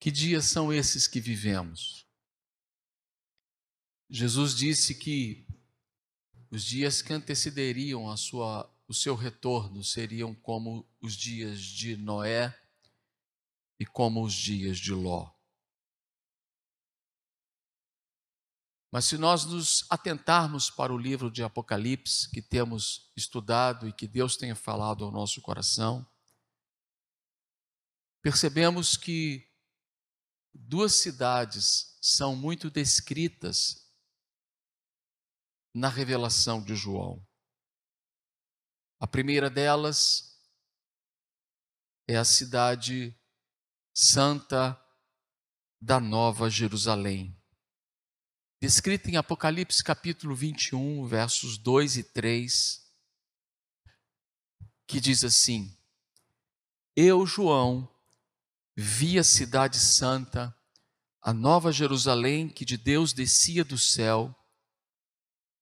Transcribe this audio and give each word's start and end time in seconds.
Que 0.00 0.10
dias 0.10 0.46
são 0.46 0.72
esses 0.72 1.06
que 1.06 1.20
vivemos? 1.20 2.06
Jesus 4.08 4.54
disse 4.54 4.94
que 4.94 5.46
os 6.50 6.64
dias 6.64 7.02
que 7.02 7.12
antecederiam 7.12 8.08
a 8.10 8.16
sua, 8.16 8.74
o 8.88 8.94
seu 8.94 9.14
retorno 9.14 9.84
seriam 9.84 10.34
como 10.34 10.88
os 11.02 11.14
dias 11.14 11.60
de 11.60 11.98
Noé 11.98 12.58
e 13.78 13.84
como 13.84 14.24
os 14.24 14.32
dias 14.32 14.78
de 14.78 14.94
Ló. 14.94 15.30
Mas 18.90 19.04
se 19.04 19.18
nós 19.18 19.44
nos 19.44 19.84
atentarmos 19.90 20.70
para 20.70 20.94
o 20.94 20.98
livro 20.98 21.30
de 21.30 21.42
Apocalipse, 21.42 22.28
que 22.30 22.40
temos 22.40 23.12
estudado 23.14 23.86
e 23.86 23.92
que 23.92 24.08
Deus 24.08 24.34
tenha 24.34 24.56
falado 24.56 25.04
ao 25.04 25.12
nosso 25.12 25.42
coração, 25.42 26.04
percebemos 28.22 28.96
que 28.96 29.49
duas 30.54 30.94
cidades 30.94 31.96
são 32.00 32.34
muito 32.34 32.70
descritas 32.70 33.90
na 35.74 35.88
revelação 35.88 36.62
de 36.62 36.74
João. 36.74 37.26
A 38.98 39.06
primeira 39.06 39.48
delas 39.48 40.38
é 42.08 42.16
a 42.16 42.24
cidade 42.24 43.18
santa 43.94 44.78
da 45.80 46.00
Nova 46.00 46.50
Jerusalém 46.50 47.40
descrita 48.60 49.10
em 49.10 49.16
Apocalipse 49.16 49.82
capítulo 49.82 50.34
21, 50.34 51.06
versos 51.06 51.56
2 51.56 51.96
e 51.96 52.04
3, 52.04 52.86
que 54.86 55.00
diz 55.00 55.24
assim: 55.24 55.74
Eu, 56.94 57.24
João, 57.24 57.88
vi 58.80 59.18
a 59.18 59.24
cidade 59.24 59.78
santa, 59.78 60.54
a 61.22 61.32
nova 61.32 61.70
Jerusalém 61.70 62.48
que 62.48 62.64
de 62.64 62.76
Deus 62.76 63.12
descia 63.12 63.64
do 63.64 63.76
céu, 63.76 64.34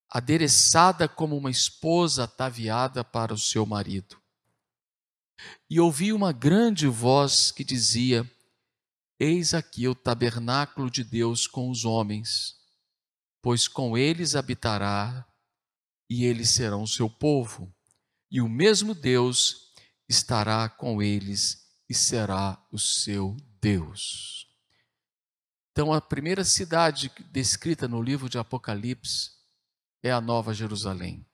adereçada 0.09 1.09
como 1.09 1.37
uma 1.37 1.51
esposa 1.51 2.25
ataviada 2.25 3.03
para 3.03 3.35
o 3.35 3.39
seu 3.39 3.67
marido. 3.67 4.21
E 5.69 5.79
ouvi 5.79 6.13
uma 6.13 6.33
grande 6.33 6.87
voz 6.87 7.51
que 7.51 7.65
dizia: 7.65 8.31
Eis 9.19 9.55
aqui 9.55 9.87
o 9.89 9.95
tabernáculo 9.95 10.91
de 10.91 11.05
Deus 11.05 11.47
com 11.47 11.71
os 11.71 11.85
homens 11.85 12.59
pois 13.43 13.69
com 13.69 13.97
eles 13.97 14.35
habitará 14.35 15.27
e 16.11 16.25
eles 16.25 16.51
serão 16.51 16.87
seu 16.87 17.09
povo, 17.09 17.75
e 18.31 18.41
o 18.41 18.49
mesmo 18.49 18.95
Deus 18.95 19.73
estará 20.09 20.69
com 20.69 21.03
eles 21.03 21.68
e 21.89 21.95
será 21.95 22.63
o 22.71 22.79
seu 22.79 23.37
Deus. 23.61 24.47
Então, 25.73 25.93
a 25.93 26.01
primeira 26.01 26.45
cidade 26.45 27.11
descrita 27.31 27.87
no 27.87 28.03
livro 28.03 28.29
de 28.29 28.37
Apocalipse 28.37 29.31
é 30.03 30.11
a 30.11 30.21
Nova 30.21 30.53
Jerusalém. 30.53 31.25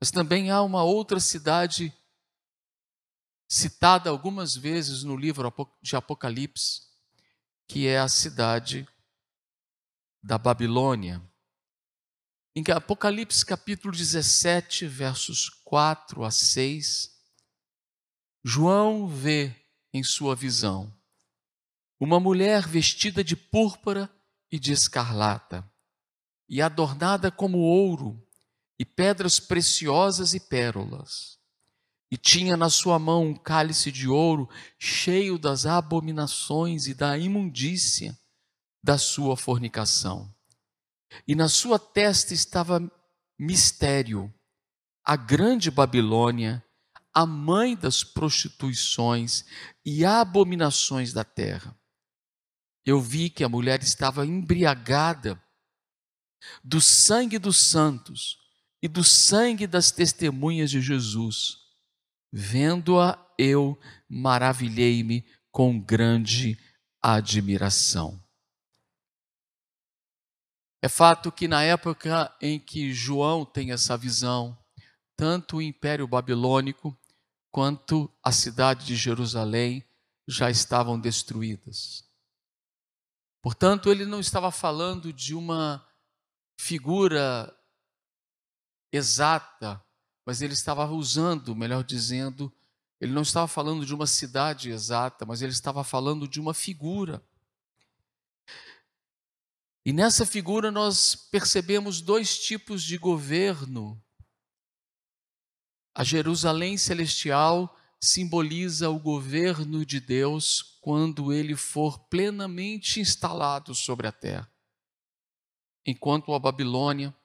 Mas 0.00 0.10
também 0.10 0.50
há 0.50 0.62
uma 0.62 0.84
outra 0.84 1.18
cidade 1.18 1.92
citada 3.48 4.10
algumas 4.10 4.54
vezes 4.54 5.02
no 5.02 5.16
livro 5.16 5.52
de 5.82 5.96
Apocalipse, 5.96 6.82
que 7.66 7.86
é 7.86 7.98
a 7.98 8.08
cidade 8.08 8.86
da 10.22 10.38
Babilônia. 10.38 11.22
Em 12.54 12.64
Apocalipse 12.72 13.44
capítulo 13.44 13.94
17, 13.94 14.86
versos 14.86 15.48
4 15.64 16.24
a 16.24 16.30
6, 16.30 17.15
João 18.48 19.08
vê 19.08 19.52
em 19.92 20.04
sua 20.04 20.36
visão 20.36 20.94
uma 21.98 22.20
mulher 22.20 22.64
vestida 22.64 23.24
de 23.24 23.34
púrpura 23.34 24.08
e 24.48 24.56
de 24.56 24.70
escarlata, 24.70 25.68
e 26.48 26.62
adornada 26.62 27.28
como 27.28 27.58
ouro, 27.58 28.24
e 28.78 28.84
pedras 28.84 29.40
preciosas 29.40 30.32
e 30.32 30.38
pérolas. 30.38 31.40
E 32.08 32.16
tinha 32.16 32.56
na 32.56 32.70
sua 32.70 33.00
mão 33.00 33.24
um 33.24 33.34
cálice 33.34 33.90
de 33.90 34.06
ouro 34.06 34.48
cheio 34.78 35.40
das 35.40 35.66
abominações 35.66 36.86
e 36.86 36.94
da 36.94 37.18
imundícia 37.18 38.16
da 38.80 38.96
sua 38.96 39.36
fornicação. 39.36 40.32
E 41.26 41.34
na 41.34 41.48
sua 41.48 41.80
testa 41.80 42.32
estava 42.32 42.80
mistério, 43.36 44.32
a 45.04 45.16
grande 45.16 45.68
Babilônia, 45.68 46.64
a 47.16 47.24
mãe 47.24 47.74
das 47.74 48.04
prostituições 48.04 49.46
e 49.82 50.04
abominações 50.04 51.14
da 51.14 51.24
terra. 51.24 51.74
Eu 52.84 53.00
vi 53.00 53.30
que 53.30 53.42
a 53.42 53.48
mulher 53.48 53.82
estava 53.82 54.26
embriagada 54.26 55.42
do 56.62 56.78
sangue 56.78 57.38
dos 57.38 57.56
santos 57.56 58.36
e 58.82 58.86
do 58.86 59.02
sangue 59.02 59.66
das 59.66 59.90
testemunhas 59.90 60.70
de 60.70 60.82
Jesus. 60.82 61.56
Vendo-a, 62.30 63.18
eu 63.38 63.80
maravilhei-me 64.06 65.24
com 65.50 65.80
grande 65.80 66.58
admiração. 67.02 68.22
É 70.82 70.88
fato 70.88 71.32
que 71.32 71.48
na 71.48 71.62
época 71.62 72.30
em 72.42 72.60
que 72.60 72.92
João 72.92 73.42
tem 73.42 73.72
essa 73.72 73.96
visão, 73.96 74.56
tanto 75.16 75.56
o 75.56 75.62
Império 75.62 76.06
Babilônico 76.06 76.94
quanto 77.56 78.12
a 78.22 78.30
cidade 78.30 78.84
de 78.84 78.94
Jerusalém 78.94 79.82
já 80.28 80.50
estavam 80.50 81.00
destruídas. 81.00 82.04
Portanto, 83.40 83.90
ele 83.90 84.04
não 84.04 84.20
estava 84.20 84.50
falando 84.52 85.10
de 85.10 85.34
uma 85.34 85.82
figura 86.60 87.50
exata, 88.92 89.82
mas 90.26 90.42
ele 90.42 90.52
estava 90.52 90.84
usando, 90.90 91.56
melhor 91.56 91.82
dizendo, 91.82 92.52
ele 93.00 93.14
não 93.14 93.22
estava 93.22 93.48
falando 93.48 93.86
de 93.86 93.94
uma 93.94 94.06
cidade 94.06 94.68
exata, 94.68 95.24
mas 95.24 95.40
ele 95.40 95.52
estava 95.52 95.82
falando 95.82 96.28
de 96.28 96.38
uma 96.38 96.52
figura. 96.52 97.26
E 99.82 99.94
nessa 99.94 100.26
figura 100.26 100.70
nós 100.70 101.16
percebemos 101.16 102.02
dois 102.02 102.38
tipos 102.38 102.82
de 102.82 102.98
governo. 102.98 103.98
A 105.98 106.04
Jerusalém 106.04 106.76
celestial 106.76 107.74
simboliza 107.98 108.90
o 108.90 108.98
governo 108.98 109.82
de 109.82 109.98
Deus 109.98 110.78
quando 110.82 111.32
ele 111.32 111.56
for 111.56 111.98
plenamente 112.10 113.00
instalado 113.00 113.74
sobre 113.74 114.06
a 114.06 114.12
terra. 114.12 114.52
Enquanto 115.86 116.34
a 116.34 116.38
Babilônia 116.38 117.16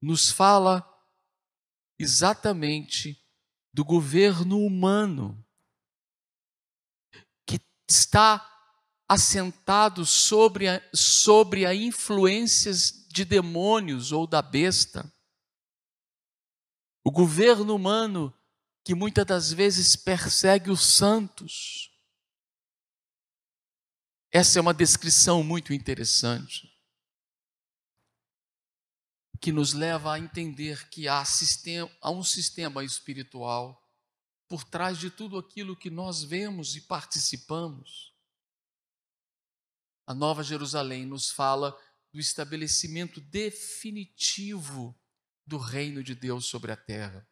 nos 0.00 0.30
fala 0.30 0.88
exatamente 1.98 3.20
do 3.74 3.84
governo 3.84 4.60
humano 4.60 5.44
que 7.44 7.60
está 7.88 8.46
assentado 9.08 10.06
sobre 10.06 10.68
a, 10.68 10.80
sobre 10.94 11.66
a 11.66 11.74
influências 11.74 13.04
de 13.08 13.24
demônios 13.24 14.12
ou 14.12 14.28
da 14.28 14.40
besta. 14.40 15.12
O 17.02 17.10
governo 17.10 17.74
humano 17.74 18.34
que 18.84 18.94
muitas 18.94 19.26
das 19.26 19.52
vezes 19.52 19.94
persegue 19.96 20.70
os 20.70 20.84
santos. 20.84 21.90
Essa 24.32 24.58
é 24.58 24.62
uma 24.62 24.74
descrição 24.74 25.42
muito 25.42 25.72
interessante, 25.72 26.72
que 29.40 29.52
nos 29.52 29.72
leva 29.72 30.14
a 30.14 30.18
entender 30.18 30.88
que 30.88 31.08
há, 31.08 31.24
sistema, 31.24 31.90
há 32.00 32.10
um 32.10 32.22
sistema 32.22 32.84
espiritual 32.84 33.80
por 34.48 34.64
trás 34.64 34.98
de 34.98 35.10
tudo 35.10 35.38
aquilo 35.38 35.76
que 35.76 35.90
nós 35.90 36.22
vemos 36.22 36.76
e 36.76 36.80
participamos. 36.80 38.14
A 40.06 40.14
Nova 40.14 40.42
Jerusalém 40.42 41.06
nos 41.06 41.30
fala 41.30 41.76
do 42.12 42.18
estabelecimento 42.18 43.20
definitivo 43.20 44.99
do 45.50 45.58
reino 45.58 46.02
de 46.04 46.14
Deus 46.14 46.46
sobre 46.46 46.70
a 46.70 46.76
terra. 46.76 47.28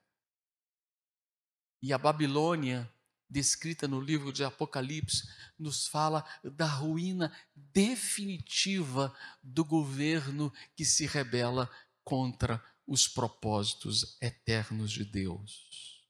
E 1.81 1.93
a 1.93 1.99
Babilônia, 1.99 2.93
descrita 3.31 3.87
no 3.87 4.01
livro 4.01 4.33
de 4.33 4.43
Apocalipse, 4.43 5.29
nos 5.57 5.87
fala 5.87 6.27
da 6.43 6.67
ruína 6.67 7.33
definitiva 7.55 9.17
do 9.41 9.65
governo 9.65 10.53
que 10.75 10.85
se 10.85 11.07
rebela 11.07 11.71
contra 12.03 12.61
os 12.85 13.07
propósitos 13.07 14.19
eternos 14.21 14.91
de 14.91 15.05
Deus. 15.05 16.05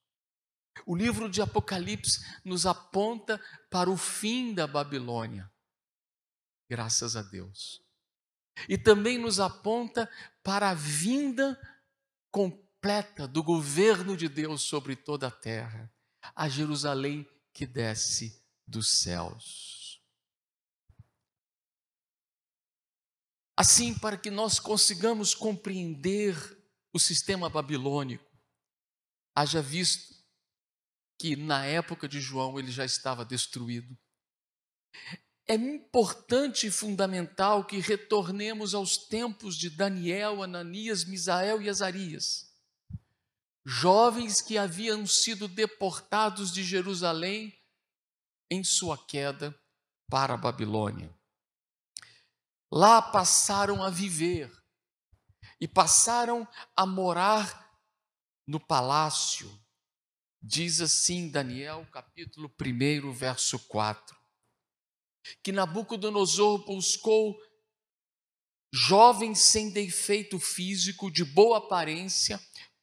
O 0.87 0.97
livro 0.97 1.29
de 1.29 1.43
Apocalipse 1.43 2.25
nos 2.43 2.65
aponta 2.65 3.39
para 3.69 3.91
o 3.91 3.97
fim 3.99 4.55
da 4.55 4.67
Babilônia 4.67 5.53
graças 6.71 7.17
a 7.17 7.23
Deus. 7.23 7.83
E 8.69 8.77
também 8.77 9.19
nos 9.19 9.39
aponta 9.39 10.11
para 10.43 10.71
a 10.71 10.75
vinda 10.75 11.59
completa 12.31 13.27
do 13.27 13.43
governo 13.43 14.17
de 14.17 14.29
Deus 14.29 14.63
sobre 14.63 14.95
toda 14.97 15.29
a 15.29 15.31
terra, 15.31 15.93
a 16.35 16.49
Jerusalém 16.49 17.27
que 17.53 17.67
desce 17.67 18.45
dos 18.67 18.89
céus. 18.89 20.03
Assim, 23.57 23.99
para 23.99 24.17
que 24.17 24.31
nós 24.31 24.61
consigamos 24.61 25.35
compreender 25.35 26.37
o 26.93 26.99
sistema 26.99 27.51
babilônico, 27.51 28.25
haja 29.35 29.61
visto 29.61 30.15
que 31.19 31.35
na 31.35 31.65
época 31.65 32.09
de 32.09 32.21
João 32.21 32.59
ele 32.59 32.71
já 32.71 32.85
estava 32.85 33.25
destruído. 33.25 33.99
É 35.49 35.55
importante 35.55 36.67
e 36.67 36.71
fundamental 36.71 37.65
que 37.65 37.79
retornemos 37.79 38.75
aos 38.75 38.99
tempos 38.99 39.57
de 39.57 39.71
Daniel, 39.71 40.43
Ananias, 40.43 41.05
Misael 41.05 41.63
e 41.63 41.71
Azarias 41.71 42.49
jovens 43.71 44.41
que 44.41 44.57
haviam 44.57 45.07
sido 45.07 45.47
deportados 45.47 46.51
de 46.51 46.65
Jerusalém 46.65 47.55
em 48.51 48.65
sua 48.65 48.97
queda 48.97 49.55
para 50.09 50.33
a 50.33 50.39
Babilônia. 50.39 51.15
Lá 52.73 53.03
passaram 53.03 53.83
a 53.83 53.91
viver 53.91 54.51
e 55.61 55.69
passaram 55.69 56.49
a 56.75 56.87
morar 56.87 57.79
no 58.47 58.59
palácio. 58.59 59.51
Diz 60.41 60.81
assim 60.81 61.29
Daniel, 61.29 61.87
capítulo 61.93 62.51
1, 62.59 63.13
verso 63.13 63.59
4, 63.69 64.18
que 65.43 65.53
Nabucodonosor 65.53 66.65
buscou 66.65 67.37
jovens 68.73 69.41
sem 69.41 69.71
defeito 69.71 70.39
físico, 70.39 71.11
de 71.11 71.25
boa 71.25 71.59
aparência, 71.59 72.41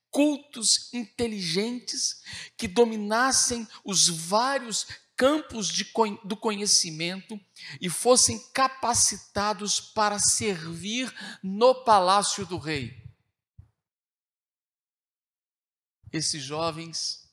cultos 0.09 0.93
inteligentes 0.93 2.21
que 2.57 2.67
dominassem 2.67 3.67
os 3.83 4.07
vários 4.07 4.87
campos 5.17 5.67
de, 5.67 5.85
do 6.23 6.35
conhecimento 6.35 7.39
e 7.79 7.89
fossem 7.89 8.39
capacitados 8.53 9.79
para 9.79 10.19
servir 10.19 11.13
no 11.43 11.83
palácio 11.83 12.45
do 12.45 12.57
rei. 12.57 13.03
Esses 16.11 16.41
jovens 16.41 17.29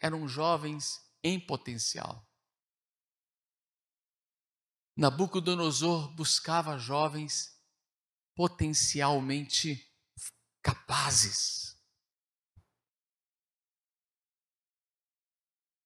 eram 0.00 0.28
jovens 0.28 1.00
em 1.22 1.38
potencial. 1.38 2.29
Nabucodonosor 5.00 6.14
buscava 6.14 6.76
jovens 6.76 7.58
potencialmente 8.34 9.90
capazes 10.62 11.74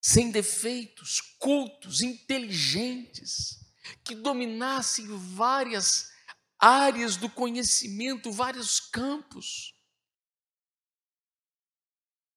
sem 0.02 0.32
defeitos, 0.32 1.20
cultos, 1.38 2.02
inteligentes, 2.02 3.72
que 4.02 4.16
dominassem 4.16 5.06
várias 5.06 6.12
áreas 6.58 7.16
do 7.16 7.30
conhecimento, 7.30 8.32
vários 8.32 8.80
campos. 8.80 9.72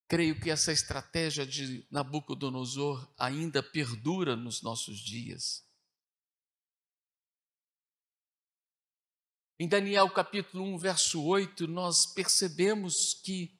Creio 0.07 0.39
que 0.39 0.51
essa 0.51 0.71
estratégia 0.71 1.43
de 1.43 1.87
Nabucodonosor 1.89 3.11
ainda 3.17 3.63
perdura 3.63 4.35
nos 4.35 4.61
nossos 4.61 4.99
dias. 4.99 5.66
Em 9.59 9.67
Daniel 9.67 10.07
capítulo 10.11 10.63
1, 10.75 10.77
verso 10.77 11.23
8, 11.23 11.67
nós 11.67 12.05
percebemos 12.05 13.15
que 13.15 13.59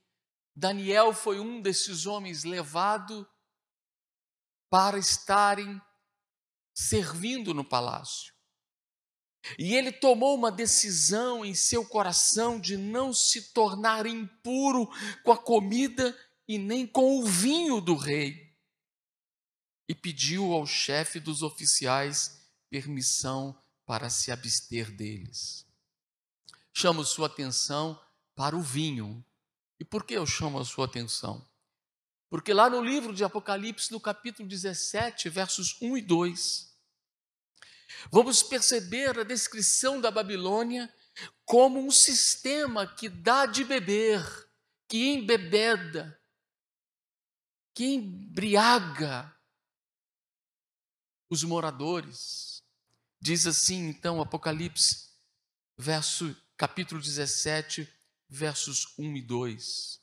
Daniel 0.56 1.12
foi 1.12 1.40
um 1.40 1.60
desses 1.60 2.06
homens 2.06 2.44
levado 2.44 3.28
para 4.70 5.00
estarem 5.00 5.82
servindo 6.72 7.52
no 7.52 7.66
palácio. 7.66 8.32
E 9.58 9.74
ele 9.74 9.92
tomou 9.92 10.36
uma 10.36 10.52
decisão 10.52 11.44
em 11.44 11.56
seu 11.56 11.84
coração 11.84 12.60
de 12.60 12.78
não 12.78 13.12
se 13.12 13.54
tornar 13.54 14.06
impuro 14.06 14.88
com 15.24 15.32
a 15.32 15.38
comida 15.38 16.16
e 16.48 16.60
nem 16.60 16.86
com 16.86 17.20
o 17.20 17.26
vinho 17.26 17.82
do 17.82 17.96
rei. 17.96 18.56
E 19.90 19.96
pediu 19.96 20.54
ao 20.54 20.68
chefe 20.68 21.20
dos 21.20 21.42
oficiais 21.42 22.48
permissão 22.70 23.60
para 23.84 24.10
se 24.12 24.32
abster 24.32 24.92
deles. 24.92 25.67
Chamo 26.80 27.04
sua 27.04 27.26
atenção 27.26 28.00
para 28.36 28.56
o 28.56 28.62
vinho. 28.62 29.26
E 29.80 29.84
por 29.84 30.04
que 30.04 30.14
eu 30.14 30.28
chamo 30.28 30.60
a 30.60 30.64
sua 30.64 30.86
atenção? 30.86 31.44
Porque 32.30 32.54
lá 32.54 32.70
no 32.70 32.84
livro 32.84 33.16
de 33.16 33.24
Apocalipse, 33.24 33.92
no 33.92 34.00
capítulo 34.00 34.48
17, 34.48 35.28
versos 35.28 35.82
1 35.82 35.98
e 35.98 36.02
2, 36.04 36.80
vamos 38.12 38.44
perceber 38.44 39.18
a 39.18 39.24
descrição 39.24 40.00
da 40.00 40.12
Babilônia 40.12 40.94
como 41.46 41.80
um 41.80 41.90
sistema 41.90 42.86
que 42.86 43.10
dá 43.10 43.48
de 43.48 43.64
beber, 43.64 44.24
que 44.88 45.04
embebeda, 45.08 46.22
que 47.74 47.86
embriaga 47.86 49.36
os 51.28 51.44
moradores. 51.44 52.64
Diz 53.20 53.48
assim, 53.48 53.88
então, 53.88 54.22
Apocalipse, 54.22 55.10
verso, 55.76 56.38
capítulo 56.58 57.00
17, 57.00 57.88
versos 58.28 58.94
1 58.98 59.18
e 59.18 59.22
2. 59.22 60.00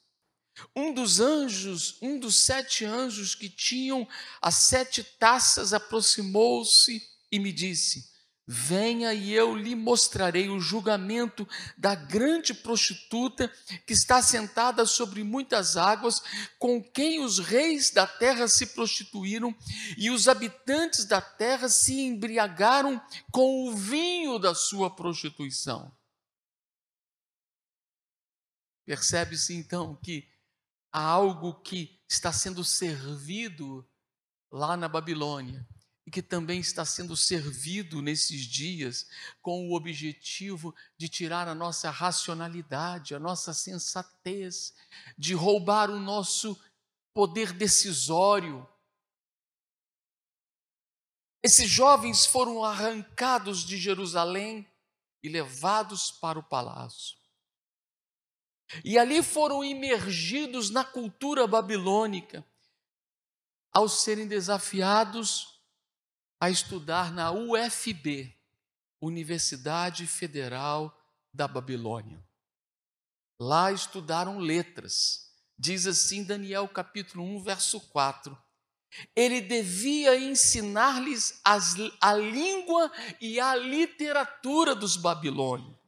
Um 0.75 0.95
dos 0.95 1.19
anjos, 1.19 1.99
um 2.01 2.17
dos 2.17 2.37
sete 2.37 2.85
anjos 2.85 3.35
que 3.35 3.49
tinham 3.49 4.06
as 4.41 4.55
sete 4.55 5.03
taças, 5.03 5.73
aproximou-se 5.73 7.03
e 7.33 7.41
me 7.41 7.53
disse: 7.53 8.09
Venha 8.47 9.12
e 9.12 9.33
eu 9.33 9.56
lhe 9.56 9.75
mostrarei 9.75 10.49
o 10.49 10.61
julgamento 10.61 11.49
da 11.77 11.97
grande 11.97 12.55
prostituta 12.55 13.53
que 13.85 13.93
está 13.93 14.23
sentada 14.23 14.87
sobre 14.87 15.25
muitas 15.25 15.77
águas, 15.77 16.23
com 16.56 16.81
quem 16.81 17.25
os 17.25 17.41
reis 17.41 17.91
da 17.91 18.06
terra 18.06 18.47
se 18.47 18.67
prostituíram 18.67 19.53
e 19.99 20.09
os 20.09 20.29
habitantes 20.29 21.05
da 21.05 21.21
terra 21.21 21.69
se 21.69 22.01
embriagaram 22.01 23.03
com 23.33 23.67
o 23.67 23.75
vinho 23.75 24.39
da 24.39 24.55
sua 24.55 24.89
prostituição. 24.89 25.93
Percebe-se 28.85 29.55
então 29.55 29.97
que 29.97 30.29
há 30.93 31.01
algo 31.03 31.55
que 31.63 31.99
está 32.09 32.33
sendo 32.33 32.63
servido 32.65 33.87
lá 34.51 34.77
na 34.77 34.89
Babilônia 34.89 35.67
e 36.06 36.11
que 36.11 36.23
também 36.23 36.61
está 36.61 36.85
sendo 36.85 37.17
servido 37.17 38.03
nesses 38.03 38.43
dias 38.43 39.08
com 39.41 39.69
o 39.69 39.75
objetivo 39.75 40.75
de 40.99 41.08
tirar 41.08 41.49
a 41.49 41.55
nossa 41.55 41.91
racionalidade, 41.91 43.15
a 43.15 43.19
nossa 43.19 43.55
sensatez, 43.55 44.75
de 45.17 45.35
roubar 45.35 45.91
o 45.91 45.99
nosso 45.99 46.61
poder 47.15 47.53
decisório. 47.53 48.69
Esses 51.43 51.69
jovens 51.69 52.27
foram 52.27 52.63
arrancados 52.63 53.65
de 53.65 53.79
Jerusalém 53.79 54.69
e 55.23 55.29
levados 55.29 56.11
para 56.11 56.39
o 56.39 56.43
palácio. 56.43 57.24
E 58.85 58.99
ali 58.99 59.23
foram 59.23 59.65
imergidos 59.65 60.71
na 60.71 60.85
cultura 60.85 61.47
babilônica, 61.47 62.44
ao 63.73 63.89
serem 63.89 64.27
desafiados 64.27 65.61
a 66.41 66.51
estudar 66.51 67.13
na 67.13 67.33
UFB, 67.33 68.35
Universidade 69.01 70.06
Federal 70.06 70.97
da 71.33 71.49
Babilônia. 71.49 72.25
Lá 73.39 73.73
estudaram 73.73 74.39
letras. 74.39 75.33
Diz 75.59 75.87
assim 75.87 76.25
Daniel 76.25 76.69
capítulo 76.69 77.25
1, 77.25 77.43
verso 77.43 77.81
4. 77.81 78.37
Ele 79.15 79.41
devia 79.41 80.17
ensinar-lhes 80.17 81.41
a 82.01 82.15
língua 82.15 82.91
e 83.21 83.41
a 83.41 83.56
literatura 83.56 84.75
dos 84.75 84.97
babilônios. 84.97 85.83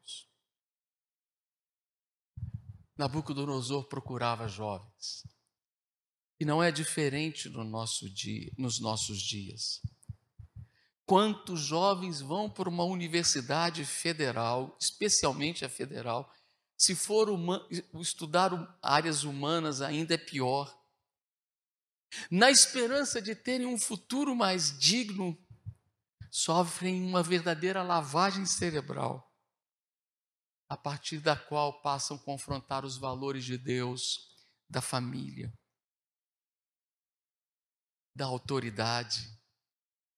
Nabucodonosor 2.97 3.85
procurava 3.85 4.49
jovens. 4.49 5.23
E 6.41 6.45
não 6.45 6.63
é 6.63 6.71
diferente 6.71 7.49
no 7.49 7.65
nosso 7.65 8.09
dia, 8.09 8.51
nos 8.57 8.81
nossos 8.81 9.21
dias. 9.21 9.83
Quantos 11.05 11.61
jovens 11.61 12.21
vão 12.21 12.51
para 12.51 12.69
uma 12.69 12.85
universidade 12.85 13.85
federal, 13.85 14.77
especialmente 14.81 15.65
a 15.65 15.69
federal, 15.69 16.33
se 16.77 16.95
for 16.95 17.31
uma, 17.31 17.67
estudar 17.95 18.77
áreas 18.83 19.25
humanas 19.25 19.81
ainda 19.81 20.15
é 20.15 20.19
pior. 20.19 20.75
Na 22.31 22.51
esperança 22.51 23.21
de 23.21 23.35
terem 23.35 23.67
um 23.67 23.79
futuro 23.79 24.35
mais 24.35 24.77
digno, 24.79 25.39
sofrem 26.31 27.03
uma 27.03 27.23
verdadeira 27.23 27.83
lavagem 27.83 28.45
cerebral 28.45 29.26
a 30.69 30.77
partir 30.77 31.21
da 31.21 31.37
qual 31.37 31.81
passam 31.81 32.17
a 32.17 32.21
confrontar 32.21 32.85
os 32.85 32.97
valores 32.97 33.45
de 33.45 33.57
Deus, 33.57 34.29
da 34.69 34.81
família. 34.81 35.53
da 38.17 38.25
autoridade, 38.25 39.31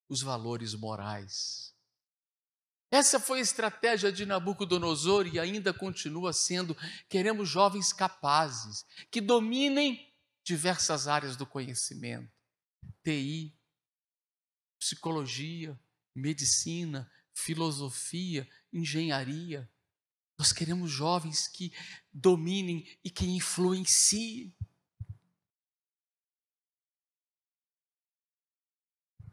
os 0.08 0.22
valores 0.22 0.72
morais. 0.72 1.74
Essa 2.90 3.18
foi 3.18 3.40
a 3.40 3.42
estratégia 3.42 4.12
de 4.12 4.24
Nabucodonosor 4.24 5.26
e 5.26 5.38
ainda 5.38 5.74
continua 5.74 6.32
sendo. 6.32 6.76
Queremos 7.08 7.48
jovens 7.48 7.92
capazes, 7.92 8.86
que 9.10 9.20
dominem 9.20 10.14
diversas 10.44 11.08
áreas 11.08 11.36
do 11.36 11.44
conhecimento: 11.44 12.32
TI, 13.02 13.52
psicologia, 14.78 15.78
medicina, 16.14 17.10
filosofia, 17.34 18.48
engenharia. 18.72 19.68
Nós 20.38 20.52
queremos 20.52 20.90
jovens 20.90 21.48
que 21.48 21.72
dominem 22.12 22.86
e 23.04 23.10
que 23.10 23.26
influenciem. 23.26 24.54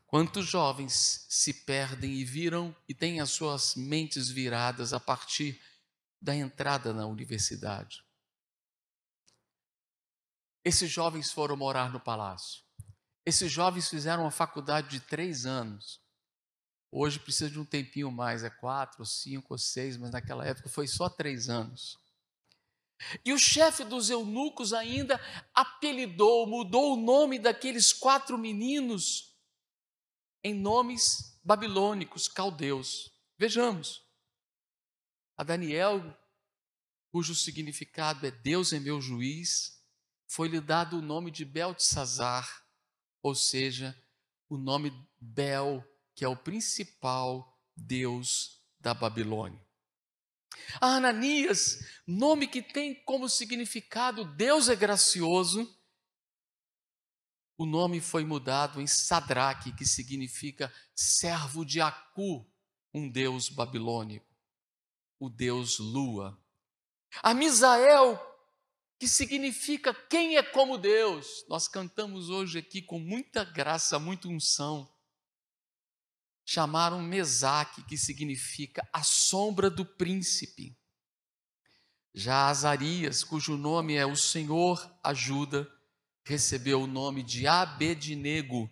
Quantos 0.08 0.48
jovens 0.48 1.28
se 1.30 1.54
perdem 1.54 2.14
e 2.14 2.26
viram 2.26 2.76
e 2.90 2.96
têm 2.96 3.20
as 3.20 3.30
suas 3.32 3.76
mentes 3.76 4.30
viradas 4.30 4.94
a 4.94 5.00
partir 5.00 5.62
da 6.20 6.36
entrada 6.36 6.92
na 6.92 7.06
universidade? 7.06 8.04
Esses 10.64 10.90
jovens 10.90 11.32
foram 11.32 11.56
morar 11.56 11.92
no 11.92 12.00
palácio. 12.00 12.64
Esses 13.24 13.52
jovens 13.52 13.88
fizeram 13.88 14.24
uma 14.24 14.32
faculdade 14.32 14.90
de 14.90 15.00
três 15.02 15.46
anos. 15.46 16.02
Hoje 16.98 17.20
precisa 17.20 17.52
de 17.52 17.60
um 17.60 17.66
tempinho 17.66 18.10
mais, 18.10 18.42
é 18.42 18.50
quatro, 18.50 19.02
ou 19.02 19.06
cinco, 19.06 19.54
ou 19.54 19.58
seis, 19.58 19.98
mas 19.98 20.12
naquela 20.12 20.48
época 20.48 20.70
foi 20.70 20.88
só 20.88 21.10
três 21.10 21.50
anos. 21.50 22.00
E 23.26 23.34
o 23.34 23.38
chefe 23.38 23.84
dos 23.84 24.10
eunucos 24.10 24.72
ainda 24.72 25.20
apelidou, 25.54 26.48
mudou 26.48 26.94
o 26.94 27.02
nome 27.02 27.38
daqueles 27.38 27.92
quatro 27.92 28.38
meninos 28.38 29.36
em 30.42 30.54
nomes 30.54 31.38
babilônicos, 31.44 32.30
caldeus. 32.30 33.12
Vejamos. 33.38 34.02
A 35.36 35.44
Daniel, 35.44 36.18
cujo 37.12 37.36
significado 37.36 38.26
é 38.26 38.32
Deus 38.32 38.72
é 38.72 38.80
meu 38.80 39.02
juiz, 39.02 39.84
foi-lhe 40.28 40.62
dado 40.62 41.00
o 41.00 41.02
nome 41.02 41.30
de 41.30 41.44
Beltesazar, 41.44 42.66
ou 43.22 43.36
seja, 43.36 43.94
o 44.48 44.58
nome 44.58 44.94
Bel, 45.20 45.86
que 46.16 46.24
é 46.24 46.28
o 46.28 46.36
principal 46.36 47.62
Deus 47.76 48.62
da 48.80 48.94
Babilônia. 48.94 49.64
A 50.80 50.96
Ananias, 50.96 51.80
nome 52.08 52.48
que 52.48 52.62
tem 52.62 52.96
como 53.04 53.30
significado 53.30 54.24
Deus 54.36 54.70
é 54.70 54.76
gracioso, 54.76 55.70
o 57.58 57.66
nome 57.66 58.02
foi 58.02 58.26
mudado 58.26 58.82
em 58.82 58.88
Sadraque, 58.88 59.74
que 59.74 59.86
significa 59.86 60.74
servo 60.94 61.66
de 61.66 61.80
Acu, 61.80 62.46
um 62.94 63.10
deus 63.10 63.48
babilônico, 63.48 64.26
o 65.20 65.30
deus 65.30 65.80
lua. 65.80 66.38
A 67.24 67.34
Misael, 67.34 68.20
que 69.00 69.08
significa 69.08 69.94
quem 69.94 70.36
é 70.36 70.44
como 70.44 70.78
Deus. 70.78 71.46
Nós 71.48 71.68
cantamos 71.68 72.30
hoje 72.30 72.60
aqui 72.60 72.82
com 72.82 73.00
muita 73.00 73.46
graça, 73.46 73.98
muita 74.00 74.28
unção. 74.28 74.94
Chamaram 76.46 77.02
Mesaque, 77.02 77.84
que 77.84 77.98
significa 77.98 78.88
a 78.94 79.02
sombra 79.02 79.70
do 79.70 79.84
príncipe. 79.84 80.78
Já 82.14 82.48
Azarias, 82.48 83.24
cujo 83.24 83.58
nome 83.58 83.96
é 83.96 84.06
o 84.06 84.16
Senhor 84.16 84.80
ajuda, 85.04 85.68
recebeu 86.24 86.82
o 86.82 86.88
nome 86.88 87.24
de 87.24 87.48
Abednego, 87.48 88.72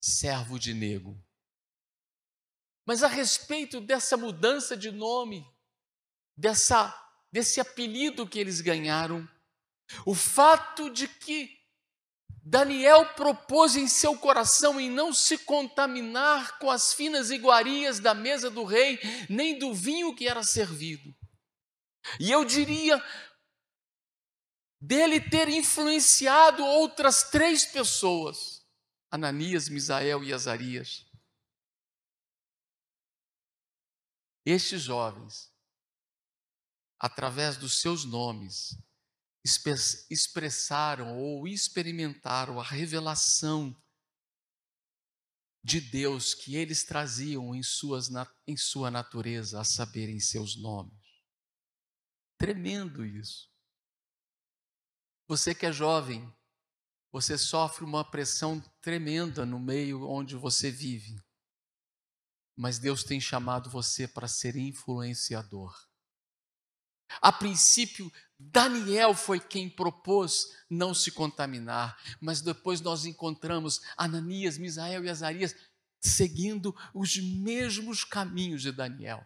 servo 0.00 0.58
de 0.58 0.74
nego. 0.74 1.18
Mas 2.84 3.02
a 3.02 3.08
respeito 3.08 3.80
dessa 3.80 4.16
mudança 4.16 4.76
de 4.76 4.90
nome, 4.90 5.46
dessa, 6.36 6.92
desse 7.32 7.60
apelido 7.60 8.28
que 8.28 8.38
eles 8.38 8.60
ganharam, 8.60 9.26
o 10.04 10.14
fato 10.14 10.90
de 10.90 11.08
que 11.08 11.63
Daniel 12.46 13.14
propôs 13.14 13.74
em 13.74 13.88
seu 13.88 14.18
coração 14.18 14.78
em 14.78 14.90
não 14.90 15.14
se 15.14 15.38
contaminar 15.38 16.58
com 16.58 16.70
as 16.70 16.92
finas 16.92 17.30
iguarias 17.30 17.98
da 17.98 18.12
mesa 18.12 18.50
do 18.50 18.64
rei, 18.64 18.98
nem 19.30 19.58
do 19.58 19.72
vinho 19.72 20.14
que 20.14 20.28
era 20.28 20.42
servido. 20.42 21.16
E 22.20 22.30
eu 22.30 22.44
diria, 22.44 23.02
dele 24.78 25.18
ter 25.18 25.48
influenciado 25.48 26.62
outras 26.62 27.30
três 27.30 27.64
pessoas: 27.64 28.62
Ananias, 29.10 29.70
Misael 29.70 30.22
e 30.22 30.30
Azarias. 30.30 31.06
Estes 34.44 34.82
jovens, 34.82 35.50
através 37.00 37.56
dos 37.56 37.80
seus 37.80 38.04
nomes, 38.04 38.76
expressaram 39.44 41.18
ou 41.18 41.46
experimentaram 41.46 42.58
a 42.58 42.64
revelação 42.64 43.76
de 45.62 45.80
Deus 45.80 46.34
que 46.34 46.56
eles 46.56 46.84
traziam 46.84 47.54
em, 47.54 47.62
suas, 47.62 48.08
em 48.46 48.56
sua 48.56 48.90
natureza, 48.90 49.60
a 49.60 49.64
saber, 49.64 50.08
em 50.08 50.20
seus 50.20 50.56
nomes. 50.56 50.98
Tremendo 52.38 53.04
isso. 53.04 53.50
Você 55.26 55.54
que 55.54 55.64
é 55.64 55.72
jovem, 55.72 56.30
você 57.10 57.38
sofre 57.38 57.84
uma 57.84 58.04
pressão 58.04 58.60
tremenda 58.80 59.46
no 59.46 59.58
meio 59.58 60.06
onde 60.08 60.36
você 60.36 60.70
vive. 60.70 61.16
Mas 62.56 62.78
Deus 62.78 63.02
tem 63.02 63.20
chamado 63.20 63.70
você 63.70 64.06
para 64.06 64.28
ser 64.28 64.56
influenciador. 64.56 65.74
A 67.20 67.32
princípio, 67.32 68.12
Daniel 68.38 69.14
foi 69.14 69.40
quem 69.40 69.68
propôs 69.68 70.52
não 70.68 70.92
se 70.92 71.10
contaminar, 71.10 71.98
mas 72.20 72.40
depois 72.40 72.80
nós 72.80 73.04
encontramos 73.06 73.80
Ananias, 73.96 74.58
Misael 74.58 75.04
e 75.04 75.10
Azarias 75.10 75.54
seguindo 76.00 76.74
os 76.92 77.16
mesmos 77.16 78.04
caminhos 78.04 78.60
de 78.60 78.70
Daniel 78.70 79.24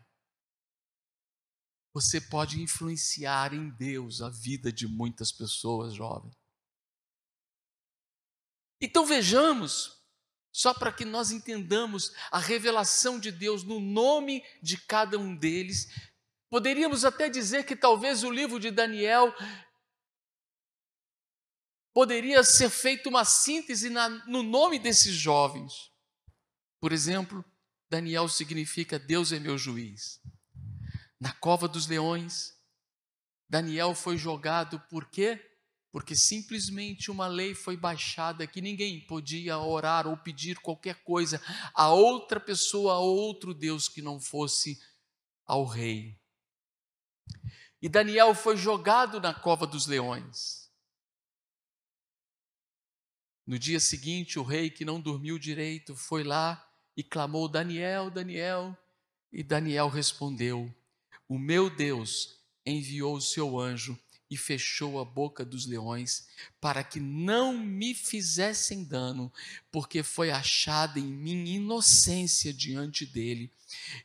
você 2.01 2.21
pode 2.21 2.61
influenciar 2.61 3.53
em 3.53 3.71
Deus 3.71 4.23
a 4.23 4.29
vida 4.29 4.73
de 4.73 4.87
muitas 4.87 5.33
pessoas, 5.33 5.95
jovem. 5.95 6.31
Então 8.81 9.05
vejamos, 9.05 10.01
só 10.53 10.73
para 10.73 10.93
que 10.93 11.05
nós 11.05 11.33
entendamos 11.33 12.13
a 12.31 12.39
revelação 12.39 13.19
de 13.19 13.33
Deus 13.33 13.65
no 13.65 13.81
nome 13.81 14.45
de 14.63 14.77
cada 14.77 15.19
um 15.19 15.35
deles, 15.35 15.89
poderíamos 16.51 17.05
até 17.05 17.29
dizer 17.29 17.65
que 17.65 17.77
talvez 17.77 18.23
o 18.23 18.31
livro 18.31 18.59
de 18.59 18.71
Daniel 18.71 19.35
poderia 21.93 22.45
ser 22.45 22.71
feito 22.71 23.09
uma 23.09 23.25
síntese 23.25 23.91
na, 23.91 24.09
no 24.27 24.43
nome 24.43 24.79
desses 24.79 25.15
jovens. 25.15 25.73
Por 26.81 26.93
exemplo, 26.93 27.45
Daniel 27.91 28.29
significa 28.29 28.99
Deus 28.99 29.33
é 29.33 29.39
meu 29.39 29.59
juiz 29.59 30.21
na 31.21 31.33
cova 31.33 31.67
dos 31.67 31.87
leões. 31.87 32.53
Daniel 33.49 33.95
foi 33.95 34.17
jogado 34.17 34.79
por 34.89 35.11
quê? 35.11 35.45
Porque 35.91 36.15
simplesmente 36.15 37.11
uma 37.11 37.27
lei 37.27 37.55
foi 37.55 37.77
baixada 37.77 38.47
que 38.47 38.61
ninguém 38.61 39.05
podia 39.07 39.59
orar 39.59 40.07
ou 40.07 40.17
pedir 40.17 40.59
qualquer 40.61 41.03
coisa 41.03 41.43
a 41.75 41.93
outra 41.93 42.39
pessoa, 42.39 42.95
a 42.95 42.99
outro 42.99 43.55
Deus 43.55 43.89
que 43.89 44.03
não 44.03 44.21
fosse 44.21 44.79
ao 45.47 45.65
rei. 45.65 46.17
E 47.81 47.89
Daniel 47.89 48.35
foi 48.35 48.57
jogado 48.57 49.21
na 49.21 49.33
cova 49.33 49.67
dos 49.67 49.87
leões. 49.87 50.69
No 53.47 53.59
dia 53.59 53.81
seguinte, 53.81 54.39
o 54.39 54.43
rei, 54.43 54.69
que 54.71 54.85
não 54.85 55.01
dormiu 55.01 55.39
direito, 55.39 55.95
foi 55.97 56.23
lá 56.23 56.71
e 56.97 57.03
clamou: 57.03 57.49
Daniel, 57.49 58.11
Daniel. 58.11 58.77
E 59.33 59.43
Daniel 59.43 59.89
respondeu: 59.89 60.75
o 61.29 61.39
meu 61.39 61.69
Deus 61.69 62.39
enviou 62.65 63.17
o 63.17 63.21
seu 63.21 63.59
anjo 63.61 63.99
e 64.31 64.37
fechou 64.37 64.99
a 64.99 65.05
boca 65.05 65.45
dos 65.45 65.67
leões, 65.67 66.27
para 66.61 66.83
que 66.83 66.99
não 66.99 67.57
me 67.57 67.95
fizessem 67.95 68.85
dano, 68.85 69.33
porque 69.71 70.03
foi 70.03 70.31
achada 70.31 70.99
em 70.99 71.05
mim 71.07 71.47
inocência 71.49 72.53
diante 72.53 73.05
dele. 73.05 73.53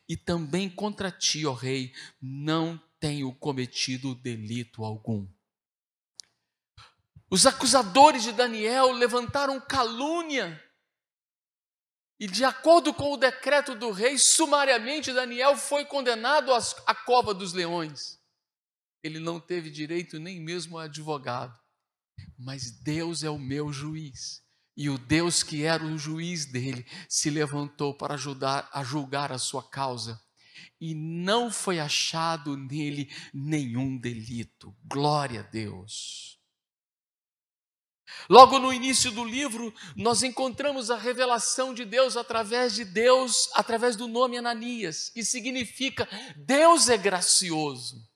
E 0.07 0.17
também 0.17 0.69
contra 0.69 1.11
ti, 1.11 1.45
ó 1.45 1.53
rei, 1.53 1.93
não 2.21 2.81
tenho 3.03 3.35
cometido 3.35 4.15
delito 4.15 4.85
algum. 4.85 5.27
Os 7.29 7.45
acusadores 7.45 8.23
de 8.23 8.31
Daniel 8.31 8.93
levantaram 8.93 9.59
calúnia 9.59 10.63
e 12.17 12.27
de 12.27 12.45
acordo 12.45 12.93
com 12.93 13.11
o 13.11 13.17
decreto 13.17 13.75
do 13.75 13.91
rei, 13.91 14.17
sumariamente 14.17 15.11
Daniel 15.11 15.57
foi 15.57 15.83
condenado 15.83 16.53
à 16.53 16.95
cova 16.95 17.33
dos 17.33 17.51
leões. 17.51 18.21
Ele 19.03 19.19
não 19.19 19.37
teve 19.37 19.69
direito 19.69 20.17
nem 20.17 20.39
mesmo 20.39 20.77
a 20.77 20.85
advogado. 20.85 21.59
Mas 22.39 22.71
Deus 22.71 23.21
é 23.21 23.29
o 23.29 23.37
meu 23.37 23.73
juiz. 23.73 24.41
E 24.77 24.89
o 24.89 24.97
Deus 24.97 25.43
que 25.43 25.63
era 25.63 25.83
o 25.83 25.97
juiz 25.97 26.45
dele 26.45 26.85
se 27.09 27.29
levantou 27.29 27.93
para 27.97 28.13
ajudar 28.13 28.69
a 28.71 28.81
julgar 28.81 29.33
a 29.33 29.37
sua 29.37 29.61
causa. 29.61 30.17
E 30.79 30.93
não 30.93 31.51
foi 31.51 31.79
achado 31.79 32.57
nele 32.57 33.09
nenhum 33.33 33.97
delito. 33.97 34.75
Glória 34.85 35.41
a 35.41 35.43
Deus. 35.43 36.39
Logo 38.29 38.59
no 38.59 38.71
início 38.71 39.11
do 39.11 39.23
livro, 39.23 39.73
nós 39.95 40.23
encontramos 40.23 40.89
a 40.89 40.97
revelação 40.97 41.73
de 41.73 41.83
Deus 41.83 42.15
através 42.15 42.73
de 42.73 42.85
Deus, 42.85 43.49
através 43.53 43.95
do 43.95 44.07
nome 44.07 44.37
Ananias, 44.37 45.09
que 45.09 45.23
significa 45.23 46.07
Deus 46.37 46.89
é 46.89 46.97
gracioso. 46.97 48.07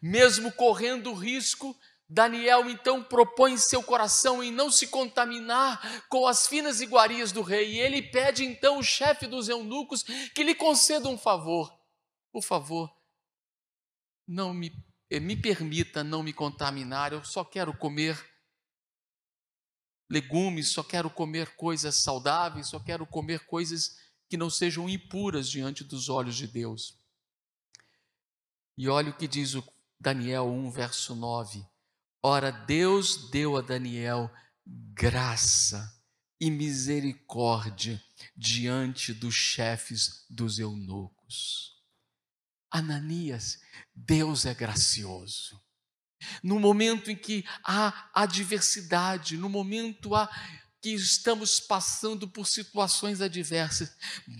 Mesmo 0.00 0.52
correndo 0.52 1.12
risco 1.12 1.76
Daniel 2.08 2.68
então 2.68 3.02
propõe 3.02 3.56
seu 3.56 3.82
coração 3.82 4.42
em 4.42 4.50
não 4.50 4.70
se 4.70 4.88
contaminar 4.88 6.06
com 6.08 6.26
as 6.26 6.46
finas 6.46 6.80
iguarias 6.80 7.32
do 7.32 7.42
rei, 7.42 7.74
e 7.74 7.80
ele 7.80 8.02
pede 8.02 8.44
então 8.44 8.78
o 8.78 8.82
chefe 8.82 9.26
dos 9.26 9.48
eunucos 9.48 10.02
que 10.34 10.42
lhe 10.42 10.54
conceda 10.54 11.08
um 11.08 11.16
favor. 11.16 11.72
Por 12.30 12.42
favor, 12.42 12.94
não 14.26 14.52
me, 14.52 14.72
eh, 15.10 15.20
me 15.20 15.36
permita 15.36 16.04
não 16.04 16.22
me 16.22 16.32
contaminar, 16.32 17.12
eu 17.12 17.24
só 17.24 17.44
quero 17.44 17.76
comer 17.76 18.18
legumes, 20.10 20.68
só 20.68 20.82
quero 20.82 21.08
comer 21.08 21.56
coisas 21.56 21.96
saudáveis, 21.96 22.68
só 22.68 22.78
quero 22.78 23.06
comer 23.06 23.46
coisas 23.46 23.96
que 24.28 24.36
não 24.36 24.50
sejam 24.50 24.88
impuras 24.88 25.48
diante 25.48 25.82
dos 25.84 26.08
olhos 26.08 26.36
de 26.36 26.46
Deus. 26.46 26.98
E 28.76 28.88
olha 28.88 29.10
o 29.10 29.16
que 29.16 29.28
diz 29.28 29.54
o 29.54 29.64
Daniel 29.98 30.46
1, 30.46 30.70
verso 30.70 31.14
9. 31.14 31.64
Ora, 32.26 32.50
Deus 32.50 33.28
deu 33.30 33.54
a 33.54 33.60
Daniel 33.60 34.32
graça 34.94 35.94
e 36.40 36.50
misericórdia 36.50 38.02
diante 38.34 39.12
dos 39.12 39.34
chefes 39.34 40.24
dos 40.30 40.58
eunucos. 40.58 41.74
Ananias, 42.70 43.60
Deus 43.94 44.46
é 44.46 44.54
gracioso. 44.54 45.62
No 46.42 46.58
momento 46.58 47.10
em 47.10 47.16
que 47.16 47.44
há 47.62 48.08
adversidade, 48.14 49.36
no 49.36 49.50
momento 49.50 50.14
há 50.14 50.26
que 50.80 50.94
estamos 50.94 51.60
passando 51.60 52.26
por 52.26 52.46
situações 52.46 53.20
adversas, 53.20 53.94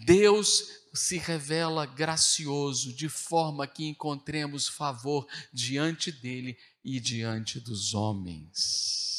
Deus 0.06 0.83
se 0.94 1.18
revela 1.18 1.84
gracioso, 1.84 2.92
de 2.92 3.08
forma 3.08 3.66
que 3.66 3.84
encontremos 3.84 4.68
favor 4.68 5.26
diante 5.52 6.12
dele 6.12 6.56
e 6.84 7.00
diante 7.00 7.58
dos 7.58 7.94
homens. 7.94 9.14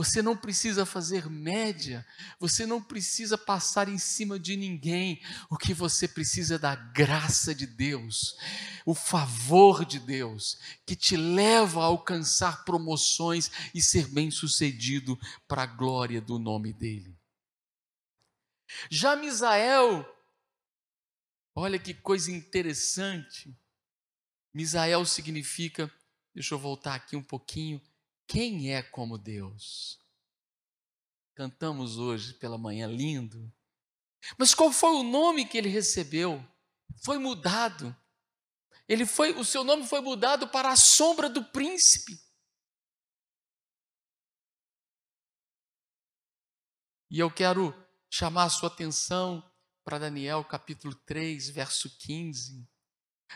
Você 0.00 0.22
não 0.22 0.34
precisa 0.34 0.86
fazer 0.86 1.28
média, 1.28 2.06
você 2.38 2.64
não 2.64 2.82
precisa 2.82 3.36
passar 3.36 3.86
em 3.86 3.98
cima 3.98 4.38
de 4.38 4.56
ninguém. 4.56 5.20
O 5.50 5.58
que 5.58 5.74
você 5.74 6.08
precisa 6.08 6.54
é 6.54 6.58
da 6.58 6.74
graça 6.74 7.54
de 7.54 7.66
Deus, 7.66 8.34
o 8.86 8.94
favor 8.94 9.84
de 9.84 9.98
Deus, 9.98 10.58
que 10.86 10.96
te 10.96 11.18
leva 11.18 11.82
a 11.82 11.86
alcançar 11.86 12.64
promoções 12.64 13.50
e 13.74 13.82
ser 13.82 14.08
bem-sucedido 14.08 15.18
para 15.46 15.64
a 15.64 15.66
glória 15.66 16.18
do 16.18 16.38
nome 16.38 16.72
dEle. 16.72 17.19
Já 18.90 19.16
Misael, 19.16 20.04
olha 21.54 21.78
que 21.78 21.94
coisa 21.94 22.30
interessante, 22.30 23.56
Misael 24.52 25.04
significa, 25.04 25.92
deixa 26.34 26.54
eu 26.54 26.58
voltar 26.58 26.94
aqui 26.94 27.16
um 27.16 27.22
pouquinho, 27.22 27.80
quem 28.26 28.74
é 28.74 28.82
como 28.82 29.18
Deus? 29.18 29.98
Cantamos 31.34 31.98
hoje 31.98 32.34
pela 32.34 32.58
manhã 32.58 32.86
lindo. 32.86 33.52
Mas 34.36 34.54
qual 34.54 34.70
foi 34.70 34.90
o 34.90 35.02
nome 35.02 35.46
que 35.46 35.56
ele 35.56 35.68
recebeu? 35.68 36.44
Foi 37.02 37.18
mudado. 37.18 37.96
Ele 38.88 39.06
foi, 39.06 39.32
o 39.32 39.44
seu 39.44 39.64
nome 39.64 39.86
foi 39.86 40.00
mudado 40.00 40.48
para 40.48 40.70
a 40.70 40.76
sombra 40.76 41.28
do 41.28 41.44
príncipe. 41.44 42.20
E 47.10 47.18
eu 47.18 47.30
quero 47.30 47.74
chamar 48.10 48.44
a 48.44 48.50
sua 48.50 48.68
atenção 48.68 49.42
para 49.84 49.98
Daniel 49.98 50.44
capítulo 50.44 50.94
3, 51.06 51.48
verso 51.50 51.88
15 51.98 52.68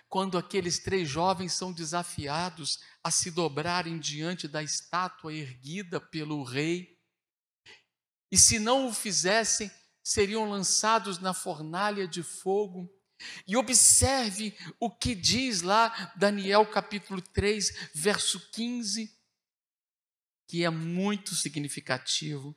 quando 0.09 0.37
aqueles 0.37 0.79
três 0.79 1.09
jovens 1.09 1.53
são 1.53 1.73
desafiados 1.73 2.81
a 3.03 3.11
se 3.11 3.31
dobrarem 3.31 3.99
diante 3.99 4.49
da 4.49 4.63
estátua 4.63 5.33
erguida 5.33 6.01
pelo 6.01 6.43
rei, 6.43 6.99
e 8.31 8.37
se 8.37 8.59
não 8.59 8.89
o 8.89 8.93
fizessem, 8.93 9.71
seriam 10.03 10.49
lançados 10.51 11.19
na 11.19 11.33
fornalha 11.33 12.09
de 12.09 12.23
fogo. 12.23 12.93
E 13.47 13.57
observe 13.57 14.57
o 14.81 14.91
que 14.91 15.15
diz 15.15 15.63
lá 15.63 16.13
Daniel 16.17 16.67
capítulo 16.67 17.23
3, 17.23 17.93
verso 17.95 18.41
15, 18.51 19.17
que 20.49 20.65
é 20.65 20.71
muito 20.71 21.35
significativo. 21.35 22.57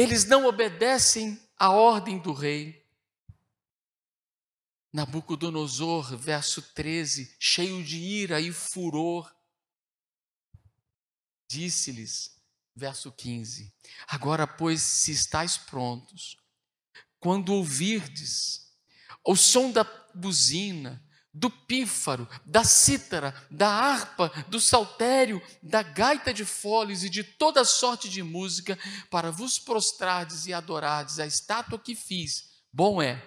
Eles 0.00 0.24
não 0.24 0.46
obedecem 0.46 1.38
à 1.58 1.70
ordem 1.70 2.18
do 2.18 2.32
rei, 2.32 2.88
Nabucodonosor, 4.90 6.16
verso 6.16 6.62
13, 6.62 7.36
cheio 7.38 7.84
de 7.84 7.98
ira 7.98 8.40
e 8.40 8.50
furor, 8.50 9.30
disse-lhes, 11.46 12.34
verso 12.74 13.12
15: 13.12 13.70
Agora, 14.08 14.46
pois, 14.46 14.80
se 14.80 15.12
estáis 15.12 15.58
prontos, 15.58 16.38
quando 17.18 17.52
ouvirdes 17.52 18.74
o 19.22 19.36
som 19.36 19.70
da 19.70 19.84
buzina, 20.14 21.06
do 21.32 21.50
pífaro, 21.50 22.28
da 22.44 22.64
cítara, 22.64 23.34
da 23.50 23.68
harpa, 23.68 24.30
do 24.48 24.60
saltério, 24.60 25.40
da 25.62 25.82
gaita 25.82 26.32
de 26.32 26.44
foles 26.44 27.04
e 27.04 27.10
de 27.10 27.22
toda 27.22 27.64
sorte 27.64 28.08
de 28.08 28.22
música, 28.22 28.78
para 29.10 29.30
vos 29.30 29.58
prostrardes 29.58 30.46
e 30.46 30.52
adorardes 30.52 31.18
a 31.18 31.26
estátua 31.26 31.78
que 31.78 31.94
fiz, 31.94 32.62
bom 32.72 33.00
é 33.00 33.22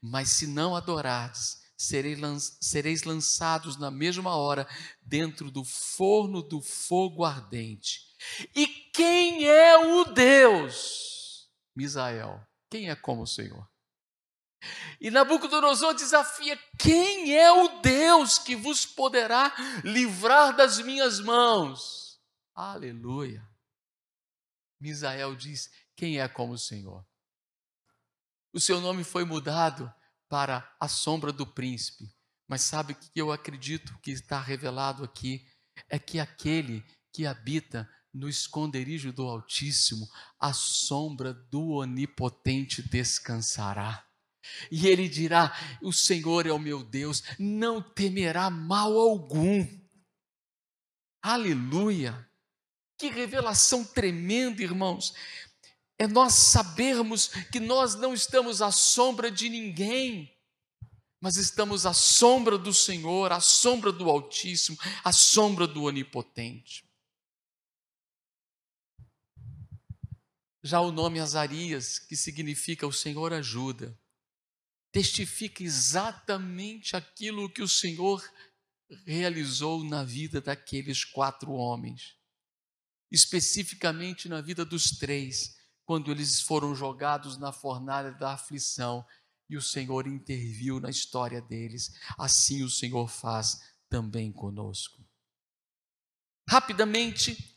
mas 0.00 0.30
se 0.30 0.46
não 0.46 0.74
adorardes, 0.74 1.62
sereis 1.76 3.02
lançados 3.02 3.76
na 3.76 3.90
mesma 3.90 4.34
hora 4.34 4.66
dentro 5.02 5.50
do 5.50 5.64
forno 5.64 6.42
do 6.42 6.62
fogo 6.62 7.24
ardente. 7.24 8.00
E 8.54 8.66
quem 8.66 9.46
é 9.46 9.76
o 9.76 10.04
Deus? 10.04 11.48
Misael. 11.74 12.40
Quem 12.70 12.90
é 12.90 12.96
como 12.96 13.22
o 13.22 13.26
Senhor? 13.26 13.68
E 15.00 15.10
Nabucodonosor 15.10 15.94
desafia: 15.94 16.58
quem 16.78 17.36
é 17.36 17.50
o 17.52 17.80
Deus 17.80 18.38
que 18.38 18.56
vos 18.56 18.86
poderá 18.86 19.54
livrar 19.84 20.56
das 20.56 20.78
minhas 20.78 21.20
mãos? 21.20 22.20
Aleluia. 22.54 23.46
Misael 24.80 25.34
diz: 25.34 25.70
quem 25.94 26.20
é 26.20 26.28
como 26.28 26.54
o 26.54 26.58
Senhor? 26.58 27.04
O 28.52 28.60
seu 28.60 28.80
nome 28.80 29.04
foi 29.04 29.24
mudado 29.24 29.92
para 30.28 30.74
a 30.80 30.88
sombra 30.88 31.32
do 31.32 31.46
príncipe. 31.46 32.10
Mas 32.48 32.62
sabe 32.62 32.92
o 32.92 32.96
que 32.96 33.10
eu 33.14 33.32
acredito 33.32 33.98
que 34.00 34.10
está 34.10 34.40
revelado 34.40 35.04
aqui? 35.04 35.46
É 35.88 35.98
que 35.98 36.18
aquele 36.18 36.84
que 37.12 37.26
habita 37.26 37.88
no 38.12 38.28
esconderijo 38.28 39.12
do 39.12 39.24
Altíssimo, 39.24 40.08
a 40.40 40.52
sombra 40.52 41.34
do 41.34 41.72
Onipotente 41.72 42.82
descansará. 42.82 44.05
E 44.70 44.86
ele 44.86 45.08
dirá: 45.08 45.54
O 45.82 45.92
Senhor 45.92 46.46
é 46.46 46.52
o 46.52 46.58
meu 46.58 46.82
Deus, 46.82 47.22
não 47.38 47.82
temerá 47.82 48.50
mal 48.50 48.98
algum. 48.98 49.66
Aleluia! 51.22 52.28
Que 52.98 53.08
revelação 53.08 53.84
tremenda, 53.84 54.62
irmãos 54.62 55.12
é 55.98 56.06
nós 56.06 56.34
sabermos 56.34 57.28
que 57.50 57.58
nós 57.58 57.94
não 57.94 58.12
estamos 58.12 58.60
à 58.60 58.70
sombra 58.70 59.30
de 59.30 59.48
ninguém, 59.48 60.30
mas 61.20 61.36
estamos 61.36 61.86
à 61.86 61.94
sombra 61.94 62.58
do 62.58 62.72
Senhor, 62.72 63.32
à 63.32 63.40
sombra 63.40 63.90
do 63.90 64.10
Altíssimo, 64.10 64.76
à 65.02 65.12
sombra 65.12 65.66
do 65.66 65.84
Onipotente. 65.84 66.84
Já 70.62 70.80
o 70.80 70.92
nome 70.92 71.20
Azarias, 71.20 71.98
que 71.98 72.16
significa 72.16 72.86
o 72.86 72.92
Senhor 72.92 73.32
ajuda, 73.32 73.98
testifica 74.96 75.62
exatamente 75.62 76.96
aquilo 76.96 77.50
que 77.50 77.60
o 77.60 77.68
Senhor 77.68 78.26
realizou 79.04 79.84
na 79.84 80.02
vida 80.02 80.40
daqueles 80.40 81.04
quatro 81.04 81.52
homens, 81.52 82.16
especificamente 83.12 84.26
na 84.26 84.40
vida 84.40 84.64
dos 84.64 84.92
três 84.92 85.54
quando 85.84 86.10
eles 86.10 86.40
foram 86.40 86.74
jogados 86.74 87.36
na 87.36 87.52
fornalha 87.52 88.10
da 88.12 88.32
aflição 88.32 89.06
e 89.50 89.56
o 89.58 89.60
Senhor 89.60 90.06
interviu 90.06 90.80
na 90.80 90.88
história 90.88 91.42
deles, 91.42 91.92
assim 92.16 92.64
o 92.64 92.70
Senhor 92.70 93.06
faz 93.06 93.60
também 93.90 94.32
conosco. 94.32 95.06
Rapidamente, 96.48 97.54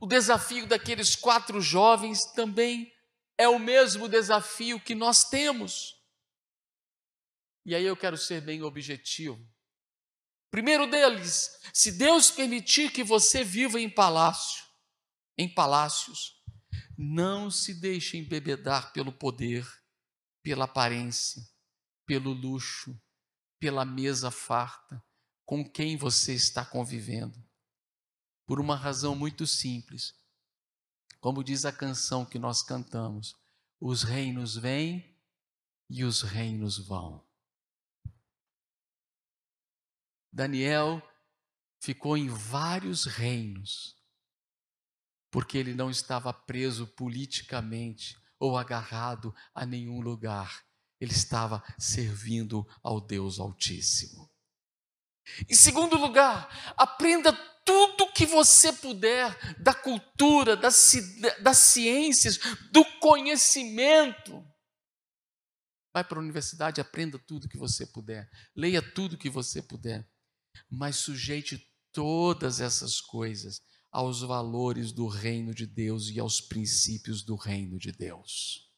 o 0.00 0.06
desafio 0.06 0.66
daqueles 0.66 1.14
quatro 1.14 1.60
jovens 1.60 2.24
também 2.32 2.90
é 3.36 3.46
o 3.46 3.58
mesmo 3.58 4.08
desafio 4.08 4.80
que 4.80 4.94
nós 4.94 5.28
temos. 5.28 5.97
E 7.64 7.74
aí 7.74 7.84
eu 7.84 7.96
quero 7.96 8.16
ser 8.16 8.40
bem 8.40 8.62
objetivo. 8.62 9.38
Primeiro 10.50 10.90
deles, 10.90 11.50
se 11.74 11.92
Deus 11.92 12.30
permitir 12.30 12.90
que 12.90 13.04
você 13.04 13.44
viva 13.44 13.78
em 13.78 13.90
palácio, 13.90 14.64
em 15.36 15.52
palácios, 15.52 16.42
não 16.96 17.50
se 17.50 17.74
deixe 17.74 18.16
embebedar 18.16 18.92
pelo 18.92 19.12
poder, 19.12 19.66
pela 20.42 20.64
aparência, 20.64 21.42
pelo 22.06 22.32
luxo, 22.32 22.98
pela 23.60 23.84
mesa 23.84 24.30
farta 24.30 25.04
com 25.44 25.68
quem 25.68 25.96
você 25.96 26.34
está 26.34 26.64
convivendo. 26.64 27.38
Por 28.46 28.60
uma 28.60 28.76
razão 28.76 29.14
muito 29.14 29.46
simples. 29.46 30.14
Como 31.20 31.44
diz 31.44 31.64
a 31.64 31.72
canção 31.72 32.24
que 32.24 32.38
nós 32.38 32.62
cantamos: 32.62 33.36
os 33.78 34.02
reinos 34.02 34.56
vêm 34.56 35.16
e 35.90 36.04
os 36.04 36.22
reinos 36.22 36.78
vão. 36.78 37.27
Daniel 40.38 41.02
ficou 41.80 42.16
em 42.16 42.28
vários 42.28 43.06
reinos, 43.06 43.96
porque 45.32 45.58
ele 45.58 45.74
não 45.74 45.90
estava 45.90 46.32
preso 46.32 46.86
politicamente 46.86 48.16
ou 48.38 48.56
agarrado 48.56 49.34
a 49.52 49.66
nenhum 49.66 50.00
lugar. 50.00 50.64
Ele 51.00 51.10
estava 51.10 51.60
servindo 51.76 52.64
ao 52.84 53.00
Deus 53.00 53.40
Altíssimo. 53.40 54.30
Em 55.48 55.56
segundo 55.56 55.98
lugar, 55.98 56.48
aprenda 56.76 57.32
tudo 57.64 58.12
que 58.12 58.24
você 58.24 58.72
puder 58.72 59.36
da 59.60 59.74
cultura, 59.74 60.56
das, 60.56 60.92
das 61.42 61.58
ciências, 61.58 62.38
do 62.70 62.84
conhecimento. 63.00 64.46
Vai 65.92 66.04
para 66.04 66.18
a 66.18 66.22
universidade, 66.22 66.80
aprenda 66.80 67.18
tudo 67.18 67.48
que 67.48 67.58
você 67.58 67.84
puder, 67.84 68.30
leia 68.54 68.80
tudo 68.80 69.18
que 69.18 69.28
você 69.28 69.60
puder, 69.60 70.08
mas 70.70 70.96
sujeite 70.96 71.66
todas 71.92 72.60
essas 72.60 73.00
coisas 73.00 73.60
aos 73.90 74.20
valores 74.20 74.92
do 74.92 75.06
reino 75.06 75.54
de 75.54 75.66
Deus 75.66 76.10
e 76.10 76.20
aos 76.20 76.40
princípios 76.40 77.22
do 77.22 77.36
reino 77.36 77.78
de 77.78 77.90
Deus. 77.92 78.68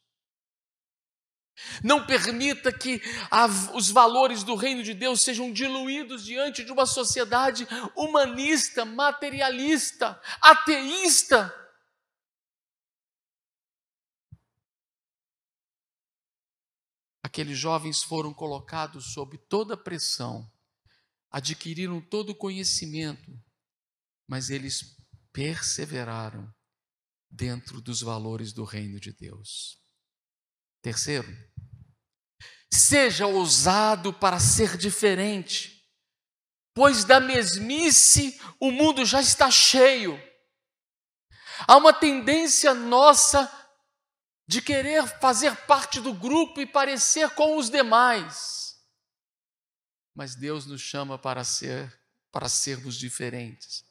Não 1.83 2.07
permita 2.07 2.73
que 2.73 3.01
a, 3.31 3.47
os 3.75 3.91
valores 3.91 4.43
do 4.43 4.55
reino 4.55 4.83
de 4.83 4.95
Deus 4.95 5.21
sejam 5.21 5.53
diluídos 5.53 6.25
diante 6.25 6.65
de 6.65 6.73
uma 6.73 6.87
sociedade 6.87 7.67
humanista, 7.95 8.85
materialista, 8.85 10.21
ateísta. 10.41 11.55
Aqueles 17.23 17.59
jovens 17.59 18.03
foram 18.03 18.33
colocados 18.33 19.13
sob 19.13 19.39
toda 19.49 19.77
pressão, 19.77 20.51
adquiriram 21.31 22.01
todo 22.01 22.31
o 22.31 22.35
conhecimento, 22.35 23.33
mas 24.29 24.51
eles 24.51 24.97
perseveraram 25.33 26.53
dentro 27.31 27.81
dos 27.81 28.01
valores 28.01 28.53
do 28.53 28.65
reino 28.65 28.99
de 28.99 29.13
Deus. 29.13 29.79
Terceiro, 30.83 31.29
seja 32.73 33.27
ousado 33.27 34.13
para 34.13 34.41
ser 34.41 34.77
diferente, 34.77 35.87
pois 36.75 37.05
da 37.05 37.21
mesmice 37.21 38.41
o 38.59 38.71
mundo 38.71 39.05
já 39.05 39.21
está 39.21 39.51
cheio. 39.51 40.21
Há 41.69 41.77
uma 41.77 41.93
tendência 41.93 42.75
nossa 42.75 43.51
de 44.49 44.61
querer 44.61 45.07
fazer 45.21 45.55
parte 45.67 46.01
do 46.01 46.13
grupo 46.13 46.61
e 46.61 46.67
parecer 46.67 47.31
com 47.31 47.57
os 47.57 47.71
demais. 47.71 48.60
Mas 50.21 50.35
Deus 50.35 50.67
nos 50.67 50.83
chama 50.83 51.17
para 51.19 51.43
ser 51.45 51.99
para 52.31 52.47
sermos 52.47 52.99
diferentes. 52.99 53.87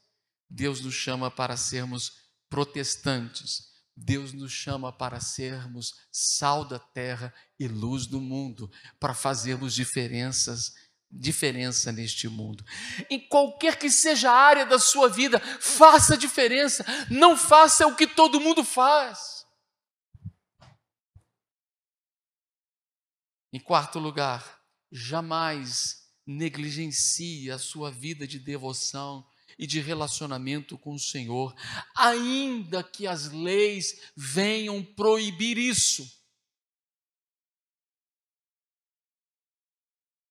Deus 0.47 0.79
nos 0.79 0.93
chama 0.93 1.31
para 1.31 1.57
sermos 1.57 2.29
protestantes. 2.47 3.71
Deus 3.95 4.31
nos 4.31 4.51
chama 4.51 4.93
para 4.93 5.19
sermos 5.19 5.95
sal 6.11 6.63
da 6.63 6.77
terra 6.77 7.33
e 7.59 7.67
luz 7.67 8.05
do 8.05 8.21
mundo, 8.21 8.71
para 8.99 9.15
fazermos 9.15 9.73
diferenças, 9.73 10.75
diferença 11.09 11.91
neste 11.91 12.27
mundo. 12.27 12.63
Em 13.09 13.27
qualquer 13.27 13.79
que 13.79 13.89
seja 13.89 14.29
a 14.29 14.37
área 14.37 14.67
da 14.67 14.77
sua 14.77 15.09
vida, 15.09 15.39
faça 15.59 16.15
diferença, 16.15 16.85
não 17.09 17.35
faça 17.35 17.87
o 17.87 17.95
que 17.95 18.05
todo 18.05 18.39
mundo 18.39 18.63
faz. 18.63 19.47
Em 23.51 23.59
quarto 23.59 23.97
lugar, 23.97 24.61
jamais 24.91 25.98
negligencie 26.29 27.49
a 27.49 27.57
sua 27.57 27.89
vida 27.89 28.27
de 28.27 28.37
devoção 28.37 29.27
e 29.57 29.65
de 29.65 29.79
relacionamento 29.79 30.77
com 30.77 30.93
o 30.93 30.99
Senhor, 30.99 31.55
ainda 31.97 32.83
que 32.83 33.07
as 33.07 33.31
leis 33.31 34.11
venham 34.15 34.83
proibir 34.83 35.57
isso. 35.57 36.07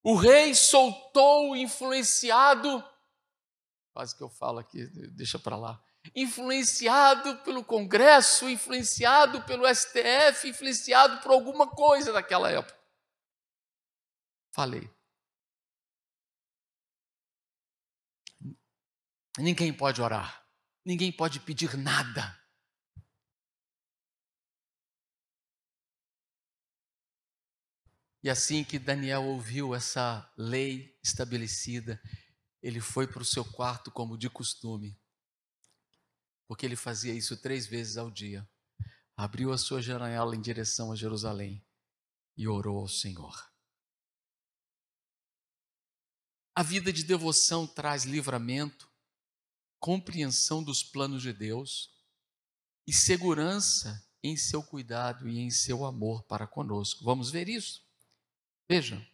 O 0.04 0.14
rei 0.14 0.54
soltou 0.54 1.56
influenciado, 1.56 2.82
quase 3.92 4.16
que 4.16 4.22
eu 4.22 4.30
falo 4.30 4.60
aqui, 4.60 4.86
deixa 5.10 5.36
para 5.36 5.56
lá. 5.56 5.82
Influenciado 6.14 7.38
pelo 7.38 7.64
Congresso, 7.64 8.48
influenciado 8.48 9.42
pelo 9.42 9.66
STF, 9.66 10.48
influenciado 10.48 11.20
por 11.20 11.32
alguma 11.32 11.66
coisa 11.66 12.12
daquela 12.12 12.50
época. 12.50 12.78
Falei. 14.52 14.88
Ninguém 19.38 19.72
pode 19.72 20.02
orar, 20.02 20.44
ninguém 20.84 21.12
pode 21.12 21.38
pedir 21.40 21.76
nada. 21.76 22.36
E 28.22 28.28
assim 28.28 28.64
que 28.64 28.78
Daniel 28.78 29.24
ouviu 29.24 29.74
essa 29.74 30.30
lei 30.36 30.98
estabelecida, 31.02 32.02
ele 32.60 32.80
foi 32.80 33.06
para 33.06 33.22
o 33.22 33.24
seu 33.24 33.44
quarto 33.44 33.92
como 33.92 34.18
de 34.18 34.28
costume, 34.28 35.00
porque 36.46 36.66
ele 36.66 36.74
fazia 36.74 37.14
isso 37.14 37.36
três 37.36 37.66
vezes 37.66 37.96
ao 37.96 38.10
dia. 38.10 38.48
Abriu 39.16 39.52
a 39.52 39.58
sua 39.58 39.80
janela 39.80 40.34
em 40.34 40.40
direção 40.40 40.90
a 40.90 40.96
Jerusalém 40.96 41.64
e 42.36 42.48
orou 42.48 42.78
ao 42.78 42.88
Senhor. 42.88 43.50
A 46.54 46.62
vida 46.62 46.92
de 46.92 47.04
devoção 47.04 47.68
traz 47.68 48.04
livramento, 48.04 48.87
compreensão 49.78 50.62
dos 50.62 50.82
planos 50.82 51.22
de 51.22 51.32
Deus 51.32 51.90
e 52.86 52.92
segurança 52.92 54.04
em 54.22 54.36
seu 54.36 54.62
cuidado 54.62 55.28
e 55.28 55.38
em 55.38 55.50
seu 55.50 55.84
amor 55.84 56.24
para 56.24 56.46
conosco. 56.46 57.04
Vamos 57.04 57.30
ver 57.30 57.48
isso? 57.48 57.82
Vejam. 58.68 59.04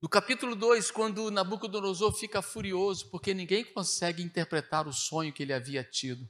No 0.00 0.08
capítulo 0.08 0.54
2, 0.54 0.90
quando 0.90 1.30
Nabucodonosor 1.30 2.12
fica 2.12 2.40
furioso 2.40 3.10
porque 3.10 3.34
ninguém 3.34 3.64
consegue 3.64 4.22
interpretar 4.22 4.86
o 4.86 4.92
sonho 4.92 5.32
que 5.32 5.42
ele 5.42 5.52
havia 5.52 5.82
tido, 5.82 6.28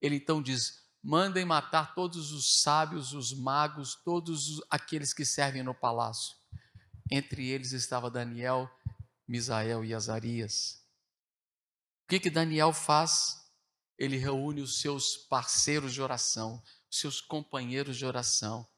ele 0.00 0.16
então 0.16 0.42
diz: 0.42 0.84
mandem 1.02 1.44
matar 1.44 1.94
todos 1.94 2.32
os 2.32 2.60
sábios, 2.62 3.12
os 3.12 3.32
magos, 3.32 3.94
todos 4.04 4.60
aqueles 4.70 5.12
que 5.12 5.24
servem 5.24 5.62
no 5.62 5.74
palácio. 5.74 6.36
Entre 7.10 7.48
eles 7.48 7.72
estava 7.72 8.10
Daniel, 8.10 8.70
Misael 9.26 9.84
e 9.84 9.92
Azarias 9.92 10.79
que, 12.10 12.18
que 12.18 12.30
Daniel 12.30 12.72
faz? 12.72 13.36
Ele 13.96 14.16
reúne 14.16 14.60
os 14.60 14.80
seus 14.80 15.16
parceiros 15.16 15.94
de 15.94 16.02
oração, 16.02 16.60
os 16.90 16.98
seus 16.98 17.20
companheiros 17.20 17.96
de 17.96 18.04
oração, 18.04 18.68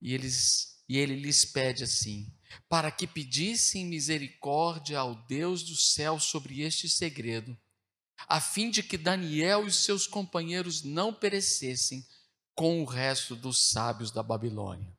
e, 0.00 0.14
eles, 0.14 0.84
e 0.88 0.96
ele 0.96 1.16
lhes 1.16 1.44
pede 1.44 1.82
assim: 1.82 2.32
para 2.68 2.92
que 2.92 3.06
pedissem 3.06 3.86
misericórdia 3.86 5.00
ao 5.00 5.26
Deus 5.26 5.64
do 5.64 5.74
céu 5.74 6.20
sobre 6.20 6.60
este 6.60 6.88
segredo, 6.88 7.58
a 8.28 8.40
fim 8.40 8.70
de 8.70 8.82
que 8.82 8.96
Daniel 8.96 9.66
e 9.66 9.72
seus 9.72 10.06
companheiros 10.06 10.84
não 10.84 11.12
perecessem 11.12 12.06
com 12.54 12.80
o 12.80 12.84
resto 12.84 13.34
dos 13.34 13.70
sábios 13.70 14.12
da 14.12 14.22
Babilônia. 14.22 14.96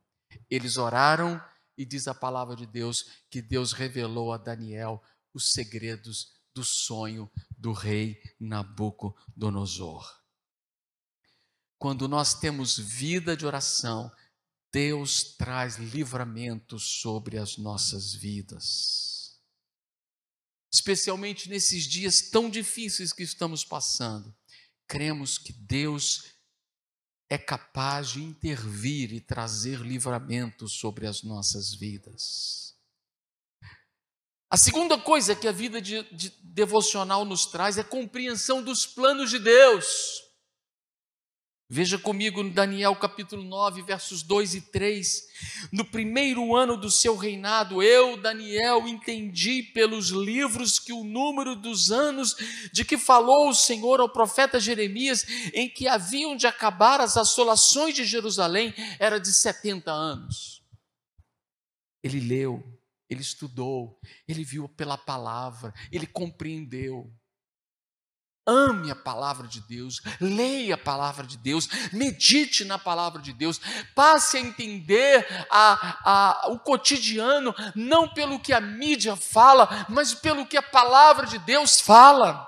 Eles 0.50 0.76
oraram 0.76 1.42
e 1.78 1.86
diz 1.86 2.10
a 2.10 2.14
palavra 2.14 2.58
de 2.58 2.66
Deus 2.66 3.24
que 3.30 3.42
Deus 3.42 3.72
revelou 3.72 4.34
a 4.34 4.38
Daniel 4.38 5.02
os 5.34 5.54
segredos 5.54 6.35
do 6.56 6.64
sonho 6.64 7.30
do 7.58 7.74
rei 7.74 8.20
Nabucodonosor. 8.40 10.10
Quando 11.78 12.08
nós 12.08 12.34
temos 12.34 12.80
vida 12.80 13.36
de 13.36 13.46
oração, 13.46 14.10
Deus 14.72 15.36
traz 15.36 15.76
livramento 15.76 16.80
sobre 16.80 17.38
as 17.38 17.58
nossas 17.58 18.14
vidas. 18.14 19.14
especialmente 20.74 21.48
nesses 21.48 21.86
dias 21.86 22.22
tão 22.22 22.50
difíceis 22.50 23.14
que 23.14 23.24
estamos 23.24 23.64
passando, 23.64 24.36
cremos 24.86 25.38
que 25.38 25.54
Deus 25.54 26.26
é 27.30 27.38
capaz 27.38 28.10
de 28.10 28.22
intervir 28.22 29.14
e 29.14 29.22
trazer 29.22 29.80
livramento 29.80 30.68
sobre 30.68 31.08
as 31.08 31.24
nossas 31.24 31.74
vidas. 31.74 32.65
A 34.56 34.58
segunda 34.58 34.98
coisa 34.98 35.36
que 35.36 35.50
a 35.50 35.52
vida 35.52 35.82
de, 35.82 36.02
de 36.14 36.32
devocional 36.42 37.26
nos 37.26 37.46
traz 37.46 37.78
é 37.78 37.84
compreensão 37.84 38.64
dos 38.64 38.86
planos 38.86 39.30
de 39.30 39.38
Deus. 39.38 40.24
Veja 41.70 42.00
comigo 42.00 42.42
no 42.42 42.52
Daniel 42.52 42.96
capítulo 42.96 43.44
9, 43.44 43.82
versos 43.82 44.24
2 44.24 44.56
e 44.56 44.62
3. 44.62 45.24
No 45.74 45.84
primeiro 45.84 46.56
ano 46.56 46.78
do 46.78 46.90
seu 46.90 47.18
reinado, 47.18 47.84
eu, 47.84 48.16
Daniel, 48.16 48.88
entendi 48.88 49.62
pelos 49.62 50.08
livros 50.08 50.80
que 50.80 50.94
o 50.94 51.04
número 51.04 51.54
dos 51.58 51.92
anos 51.92 52.34
de 52.72 52.86
que 52.86 52.98
falou 52.98 53.50
o 53.50 53.54
Senhor 53.54 54.00
ao 54.00 54.08
profeta 54.08 54.58
Jeremias, 54.58 55.26
em 55.54 55.68
que 55.68 55.86
haviam 55.86 56.34
de 56.34 56.48
acabar 56.48 57.02
as 57.02 57.18
assolações 57.18 57.94
de 57.94 58.06
Jerusalém, 58.06 58.74
era 59.00 59.20
de 59.20 59.34
70 59.34 59.92
anos. 59.92 60.64
Ele 62.02 62.22
leu, 62.22 62.75
ele 63.10 63.22
estudou, 63.22 64.00
ele 64.28 64.44
viu 64.44 64.68
pela 64.68 64.98
palavra, 64.98 65.74
ele 65.92 66.08
compreendeu. 66.08 67.14
Ame 68.48 68.92
a 68.92 68.96
palavra 68.96 69.48
de 69.48 69.60
Deus, 69.62 70.02
leia 70.22 70.76
a 70.76 70.78
palavra 70.78 71.26
de 71.26 71.36
Deus, 71.36 71.68
medite 71.92 72.64
na 72.64 72.78
palavra 72.78 73.20
de 73.20 73.34
Deus, 73.34 73.60
passe 73.96 74.38
a 74.38 74.40
entender 74.40 75.26
a, 75.50 76.44
a, 76.44 76.48
o 76.50 76.60
cotidiano, 76.60 77.56
não 77.76 78.14
pelo 78.14 78.40
que 78.40 78.54
a 78.54 78.62
mídia 78.62 79.16
fala, 79.16 79.88
mas 79.90 80.14
pelo 80.14 80.46
que 80.46 80.58
a 80.58 80.62
palavra 80.62 81.26
de 81.26 81.40
Deus 81.40 81.82
fala. 81.82 82.48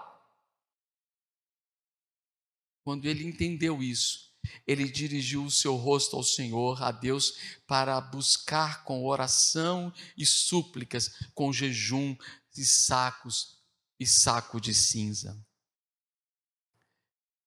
Quando 2.84 3.06
ele 3.06 3.26
entendeu 3.26 3.82
isso, 3.82 4.27
ele 4.65 4.89
dirigiu 4.89 5.43
o 5.43 5.51
seu 5.51 5.75
rosto 5.75 6.15
ao 6.15 6.23
Senhor, 6.23 6.81
a 6.81 6.91
Deus, 6.91 7.57
para 7.67 7.99
buscar 7.99 8.83
com 8.83 9.05
oração 9.05 9.93
e 10.17 10.25
súplicas, 10.25 11.12
com 11.33 11.53
jejum 11.53 12.15
e 12.55 12.65
sacos 12.65 13.57
e 13.99 14.05
saco 14.05 14.60
de 14.60 14.73
cinza. 14.73 15.38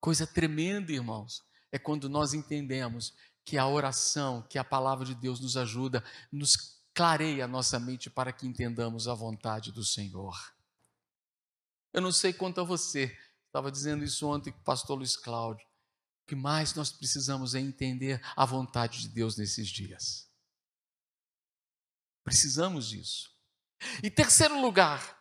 Coisa 0.01 0.27
tremenda, 0.27 0.93
irmãos, 0.93 1.45
é 1.71 1.79
quando 1.79 2.09
nós 2.09 2.33
entendemos 2.33 3.15
que 3.45 3.59
a 3.59 3.67
oração, 3.67 4.43
que 4.49 4.59
a 4.59 4.65
palavra 4.65 5.05
de 5.05 5.15
Deus 5.15 5.41
nos 5.41 5.57
ajuda, 5.57 6.05
nos 6.31 6.81
clareia 6.95 7.45
a 7.45 7.49
nossa 7.49 7.79
mente 7.79 8.11
para 8.11 8.33
que 8.33 8.47
entendamos 8.47 9.09
a 9.09 9.15
vontade 9.15 9.73
do 9.73 9.85
Senhor. 9.85 10.35
Eu 11.93 12.01
não 12.01 12.13
sei 12.13 12.33
quanto 12.33 12.61
a 12.61 12.65
você, 12.65 13.17
estava 13.47 13.71
dizendo 13.71 14.05
isso 14.05 14.27
ontem 14.29 14.53
com 14.53 14.61
o 14.61 14.65
pastor 14.65 14.97
Luiz 14.97 15.17
Cláudio. 15.17 15.67
Que 16.31 16.37
mais 16.37 16.75
nós 16.75 16.93
precisamos 16.93 17.57
é 17.57 17.59
entender 17.59 18.23
a 18.37 18.45
vontade 18.45 19.01
de 19.01 19.09
Deus 19.09 19.37
nesses 19.37 19.67
dias. 19.67 20.31
Precisamos 22.23 22.91
disso. 22.91 23.37
Em 24.01 24.09
terceiro 24.09 24.61
lugar, 24.61 25.21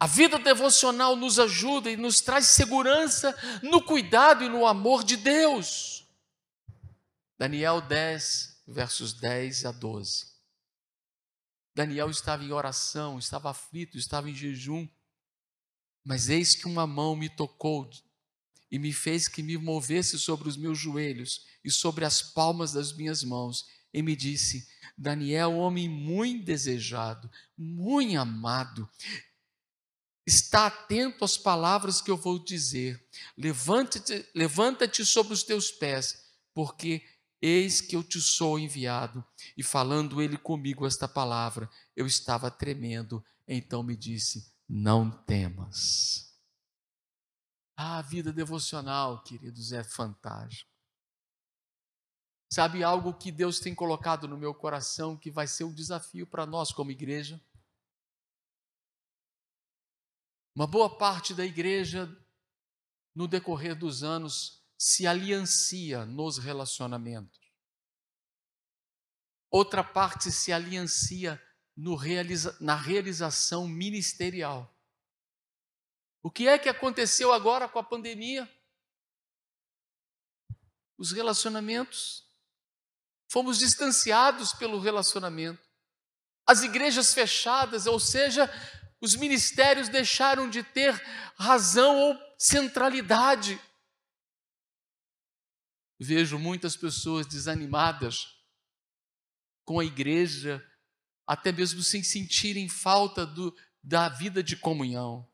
a 0.00 0.08
vida 0.08 0.36
devocional 0.36 1.14
nos 1.14 1.38
ajuda 1.38 1.92
e 1.92 1.96
nos 1.96 2.20
traz 2.20 2.46
segurança 2.46 3.32
no 3.62 3.80
cuidado 3.80 4.42
e 4.42 4.48
no 4.48 4.66
amor 4.66 5.04
de 5.04 5.16
Deus. 5.16 6.04
Daniel 7.38 7.80
10, 7.80 8.64
versos 8.66 9.12
10 9.12 9.64
a 9.64 9.70
12. 9.70 10.26
Daniel 11.72 12.10
estava 12.10 12.42
em 12.42 12.50
oração, 12.50 13.16
estava 13.16 13.48
aflito, 13.48 13.96
estava 13.96 14.28
em 14.28 14.34
jejum, 14.34 14.88
mas 16.04 16.28
eis 16.28 16.56
que 16.56 16.66
uma 16.66 16.84
mão 16.84 17.14
me 17.14 17.28
tocou 17.28 17.88
e 18.74 18.78
me 18.80 18.92
fez 18.92 19.28
que 19.28 19.40
me 19.40 19.56
movesse 19.56 20.18
sobre 20.18 20.48
os 20.48 20.56
meus 20.56 20.76
joelhos 20.76 21.46
e 21.64 21.70
sobre 21.70 22.04
as 22.04 22.20
palmas 22.20 22.72
das 22.72 22.92
minhas 22.92 23.22
mãos, 23.22 23.68
e 23.92 24.02
me 24.02 24.16
disse: 24.16 24.66
Daniel, 24.98 25.52
homem 25.52 25.88
muito 25.88 26.44
desejado, 26.44 27.30
muito 27.56 28.18
amado, 28.18 28.90
Está 30.26 30.66
atento 30.66 31.24
às 31.24 31.36
palavras 31.36 32.00
que 32.00 32.10
eu 32.10 32.16
vou 32.16 32.42
dizer. 32.42 33.00
Levanta-te 33.36 34.26
levanta 34.34 34.90
sobre 35.04 35.34
os 35.34 35.44
teus 35.44 35.70
pés, 35.70 36.24
porque 36.52 37.02
eis 37.42 37.80
que 37.80 37.94
eu 37.94 38.02
te 38.02 38.20
sou 38.20 38.58
enviado. 38.58 39.24
E 39.56 39.62
falando 39.62 40.20
ele 40.20 40.38
comigo 40.38 40.84
esta 40.84 41.06
palavra, 41.06 41.70
eu 41.94 42.06
estava 42.06 42.50
tremendo. 42.50 43.22
Então 43.46 43.84
me 43.84 43.94
disse: 43.94 44.50
Não 44.66 45.10
temas. 45.10 46.23
Ah, 47.76 47.98
a 47.98 48.02
vida 48.02 48.32
devocional, 48.32 49.22
queridos, 49.22 49.72
é 49.72 49.82
fantástico. 49.82 50.70
Sabe 52.52 52.84
algo 52.84 53.12
que 53.12 53.32
Deus 53.32 53.58
tem 53.58 53.74
colocado 53.74 54.28
no 54.28 54.36
meu 54.36 54.54
coração 54.54 55.16
que 55.16 55.30
vai 55.30 55.46
ser 55.46 55.64
um 55.64 55.74
desafio 55.74 56.26
para 56.26 56.46
nós 56.46 56.70
como 56.70 56.90
igreja? 56.90 57.40
Uma 60.54 60.68
boa 60.68 60.96
parte 60.96 61.34
da 61.34 61.44
igreja, 61.44 62.08
no 63.12 63.26
decorrer 63.26 63.76
dos 63.76 64.04
anos, 64.04 64.64
se 64.78 65.04
aliancia 65.04 66.06
nos 66.06 66.38
relacionamentos. 66.38 67.40
Outra 69.50 69.82
parte 69.82 70.30
se 70.30 70.52
aliancia 70.52 71.42
realiza, 71.98 72.56
na 72.60 72.76
realização 72.76 73.66
ministerial. 73.66 74.73
O 76.24 76.30
que 76.30 76.48
é 76.48 76.58
que 76.58 76.70
aconteceu 76.70 77.34
agora 77.34 77.68
com 77.68 77.78
a 77.78 77.84
pandemia? 77.84 78.50
Os 80.96 81.12
relacionamentos. 81.12 82.26
Fomos 83.30 83.58
distanciados 83.58 84.54
pelo 84.54 84.80
relacionamento. 84.80 85.62
As 86.46 86.62
igrejas 86.62 87.12
fechadas, 87.12 87.86
ou 87.86 88.00
seja, 88.00 88.50
os 89.02 89.14
ministérios 89.14 89.90
deixaram 89.90 90.48
de 90.48 90.62
ter 90.62 90.94
razão 91.36 91.94
ou 91.94 92.18
centralidade. 92.38 93.60
Vejo 96.00 96.38
muitas 96.38 96.74
pessoas 96.74 97.26
desanimadas 97.26 98.34
com 99.62 99.78
a 99.78 99.84
igreja, 99.84 100.66
até 101.26 101.52
mesmo 101.52 101.82
sem 101.82 102.02
sentirem 102.02 102.66
falta 102.66 103.26
do, 103.26 103.54
da 103.82 104.08
vida 104.08 104.42
de 104.42 104.56
comunhão. 104.56 105.30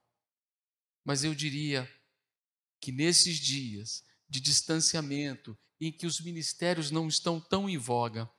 Mas 1.04 1.24
eu 1.24 1.34
diria 1.34 1.90
que 2.80 2.92
nesses 2.92 3.36
dias 3.36 4.04
de 4.28 4.40
distanciamento, 4.40 5.58
em 5.80 5.90
que 5.90 6.06
os 6.06 6.20
ministérios 6.20 6.90
não 6.90 7.08
estão 7.08 7.40
tão 7.40 7.68
em 7.68 7.78
voga, 7.78 8.30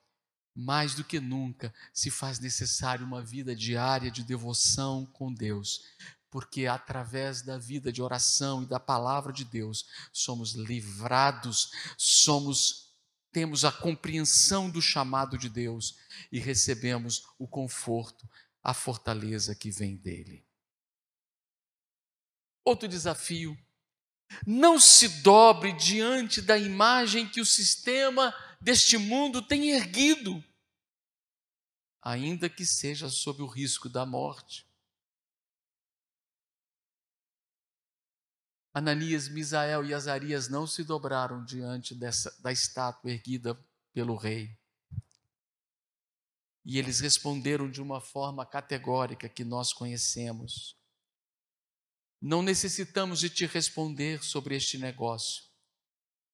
mais 0.56 0.94
do 0.94 1.04
que 1.04 1.20
nunca 1.20 1.74
se 1.94 2.12
faz 2.12 2.40
necessário 2.40 3.06
uma 3.06 3.24
vida 3.24 3.56
diária 3.56 4.12
de 4.12 4.24
devoção 4.24 5.06
com 5.06 5.34
Deus, 5.34 5.82
porque 6.30 6.66
através 6.66 7.42
da 7.42 7.58
vida 7.58 7.92
de 7.92 8.02
oração 8.02 8.64
e 8.64 8.66
da 8.66 8.80
palavra 8.80 9.34
de 9.34 9.44
Deus 9.44 9.86
somos 10.14 10.54
livrados, 10.54 11.72
somos 11.98 12.90
temos 13.34 13.64
a 13.64 13.72
compreensão 13.72 14.70
do 14.70 14.82
chamado 14.82 15.38
de 15.38 15.48
Deus 15.48 15.98
e 16.30 16.38
recebemos 16.38 17.24
o 17.40 17.48
conforto, 17.48 18.30
a 18.62 18.74
fortaleza 18.74 19.56
que 19.56 19.72
vem 19.72 19.96
dele. 19.96 20.46
Outro 22.64 22.88
desafio: 22.88 23.58
não 24.46 24.80
se 24.80 25.22
dobre 25.22 25.74
diante 25.74 26.42
da 26.42 26.58
imagem 26.58 27.28
que 27.28 27.42
o 27.42 27.46
sistema 27.46 28.34
deste 28.62 28.98
mundo 28.98 29.42
tem 29.42 29.72
erguido, 29.72 30.44
ainda 32.02 32.50
que 32.50 32.66
seja 32.66 33.10
sob 33.10 33.42
o 33.42 33.48
risco 33.48 33.90
da 33.90 34.06
morte. 34.06 34.70
Ananias, 38.74 39.28
Misael 39.28 39.84
e 39.84 39.94
Azarias 39.94 40.48
não 40.48 40.66
se 40.66 40.84
dobraram 40.84 41.44
diante 41.44 41.94
dessa, 41.94 42.34
da 42.42 42.54
estátua 42.54 43.12
erguida 43.12 43.54
pelo 43.92 44.16
rei. 44.16 44.58
E 46.64 46.78
eles 46.78 47.02
responderam 47.02 47.70
de 47.70 47.82
uma 47.82 48.00
forma 48.00 48.46
categórica 48.46 49.28
que 49.28 49.44
nós 49.44 49.74
conhecemos. 49.74 50.81
Não 52.22 52.44
necessitamos 52.44 53.20
de 53.20 53.30
te 53.30 53.46
responder 53.48 54.24
sobre 54.24 54.56
este 54.56 54.78
negócio. 54.78 55.44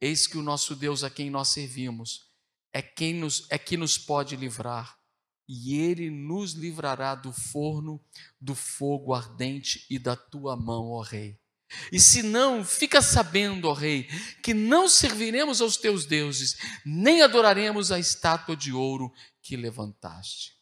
Eis 0.01 0.27
que 0.27 0.37
o 0.37 0.43
nosso 0.43 0.75
Deus 0.75 1.03
a 1.03 1.09
quem 1.09 1.29
nós 1.29 1.47
servimos 1.47 2.27
é 2.73 2.81
quem 2.81 3.13
nos 3.13 3.47
é 3.49 3.57
que 3.57 3.77
nos 3.77 3.97
pode 3.97 4.35
livrar, 4.35 4.99
e 5.47 5.75
ele 5.75 6.09
nos 6.09 6.51
livrará 6.51 7.15
do 7.15 7.31
forno, 7.31 8.03
do 8.39 8.53
fogo 8.53 9.13
ardente 9.13 9.85
e 9.89 9.97
da 9.97 10.15
tua 10.15 10.57
mão, 10.57 10.91
ó 10.91 11.01
rei. 11.01 11.39
E 11.91 11.99
se 11.99 12.21
não, 12.21 12.63
fica 12.63 13.01
sabendo, 13.01 13.67
ó 13.67 13.73
rei, 13.73 14.07
que 14.43 14.53
não 14.53 14.87
serviremos 14.87 15.61
aos 15.61 15.77
teus 15.77 16.05
deuses, 16.05 16.55
nem 16.85 17.21
adoraremos 17.21 17.91
a 17.91 17.99
estátua 17.99 18.55
de 18.55 18.71
ouro 18.71 19.11
que 19.41 19.55
levantaste. 19.55 20.55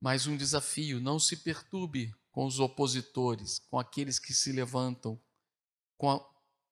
Mais 0.00 0.26
um 0.26 0.36
desafio: 0.36 1.00
não 1.00 1.18
se 1.18 1.36
perturbe 1.36 2.12
com 2.32 2.46
os 2.46 2.58
opositores, 2.58 3.60
com 3.70 3.78
aqueles 3.78 4.18
que 4.18 4.32
se 4.32 4.50
levantam 4.50 5.20
a, 6.02 6.20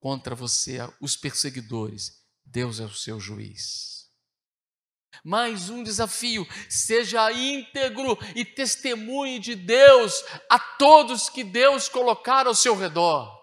contra 0.00 0.34
você, 0.34 0.78
os 1.00 1.16
perseguidores. 1.16 2.24
Deus 2.44 2.80
é 2.80 2.84
o 2.84 2.92
seu 2.92 3.20
juiz. 3.20 4.10
Mais 5.22 5.68
um 5.68 5.82
desafio: 5.82 6.46
seja 6.68 7.30
íntegro 7.30 8.16
e 8.34 8.44
testemunhe 8.44 9.38
de 9.38 9.54
Deus 9.54 10.24
a 10.50 10.58
todos 10.58 11.28
que 11.28 11.44
Deus 11.44 11.88
colocar 11.88 12.46
ao 12.46 12.54
seu 12.54 12.74
redor. 12.74 13.38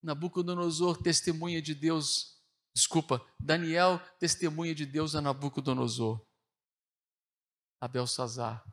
Nabucodonosor 0.00 1.02
testemunha 1.02 1.60
de 1.60 1.74
Deus, 1.74 2.40
desculpa, 2.72 3.20
Daniel 3.38 3.98
testemunha 4.20 4.74
de 4.74 4.86
Deus 4.86 5.16
a 5.16 5.20
Nabucodonosor, 5.20 6.24
a 7.80 7.88
Belsazar, 7.88 8.64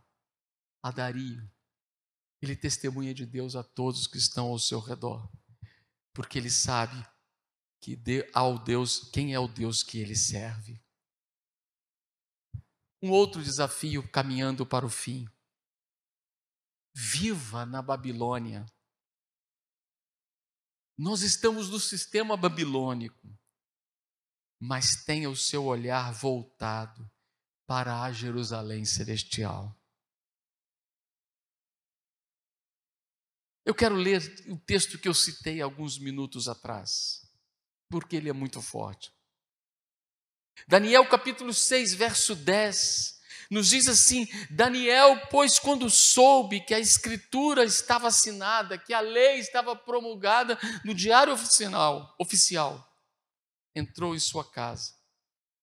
a 0.84 0.92
Dario. 0.92 1.55
Ele 2.42 2.56
testemunha 2.56 3.14
de 3.14 3.26
Deus 3.26 3.56
a 3.56 3.64
todos 3.64 4.08
que 4.08 4.18
estão 4.18 4.48
ao 4.48 4.60
seu 4.60 4.80
redor, 4.80 5.30
porque 6.14 6.38
ele 6.38 6.50
sabe 6.50 7.06
que 7.80 7.98
ao 8.34 8.58
Deus, 8.58 9.10
quem 9.12 9.34
é 9.34 9.40
o 9.40 9.48
Deus 9.48 9.84
que 9.84 10.00
ele 10.00 10.16
serve. 10.16 10.84
Um 13.02 13.12
outro 13.12 13.44
desafio 13.44 14.08
caminhando 14.10 14.66
para 14.66 14.86
o 14.86 14.90
fim. 14.90 15.28
Viva 16.96 17.66
na 17.66 17.82
Babilônia. 17.82 18.66
Nós 20.98 21.22
estamos 21.22 21.70
no 21.70 21.80
sistema 21.80 22.38
babilônico, 22.38 23.38
mas 24.60 25.04
tenha 25.04 25.30
o 25.30 25.36
seu 25.36 25.66
olhar 25.66 26.14
voltado 26.14 27.08
para 27.68 28.02
a 28.02 28.12
Jerusalém 28.12 28.86
celestial. 28.86 29.78
Eu 33.66 33.74
quero 33.74 33.96
ler 33.96 34.22
o 34.48 34.58
texto 34.58 35.00
que 35.00 35.08
eu 35.08 35.14
citei 35.14 35.60
alguns 35.60 35.98
minutos 35.98 36.48
atrás, 36.48 37.28
porque 37.90 38.16
ele 38.16 38.30
é 38.30 38.34
muito 38.34 38.62
forte. 38.62 39.12
Daniel 40.68 41.08
capítulo 41.10 41.54
6, 41.54 41.96
verso 41.96 42.36
10, 42.36 43.20
nos 43.50 43.70
diz 43.70 43.88
assim: 43.88 44.28
Daniel, 44.50 45.20
pois, 45.32 45.58
quando 45.58 45.90
soube 45.90 46.62
que 46.62 46.74
a 46.74 46.80
escritura 46.80 47.64
estava 47.64 48.08
assinada, 48.08 48.78
que 48.78 48.94
a 48.94 49.00
lei 49.00 49.40
estava 49.40 49.76
promulgada 49.76 50.58
no 50.84 50.94
diário 50.94 51.34
oficial, 51.34 52.16
oficial 52.20 52.96
entrou 53.76 54.16
em 54.16 54.20
sua 54.20 54.50
casa. 54.50 54.94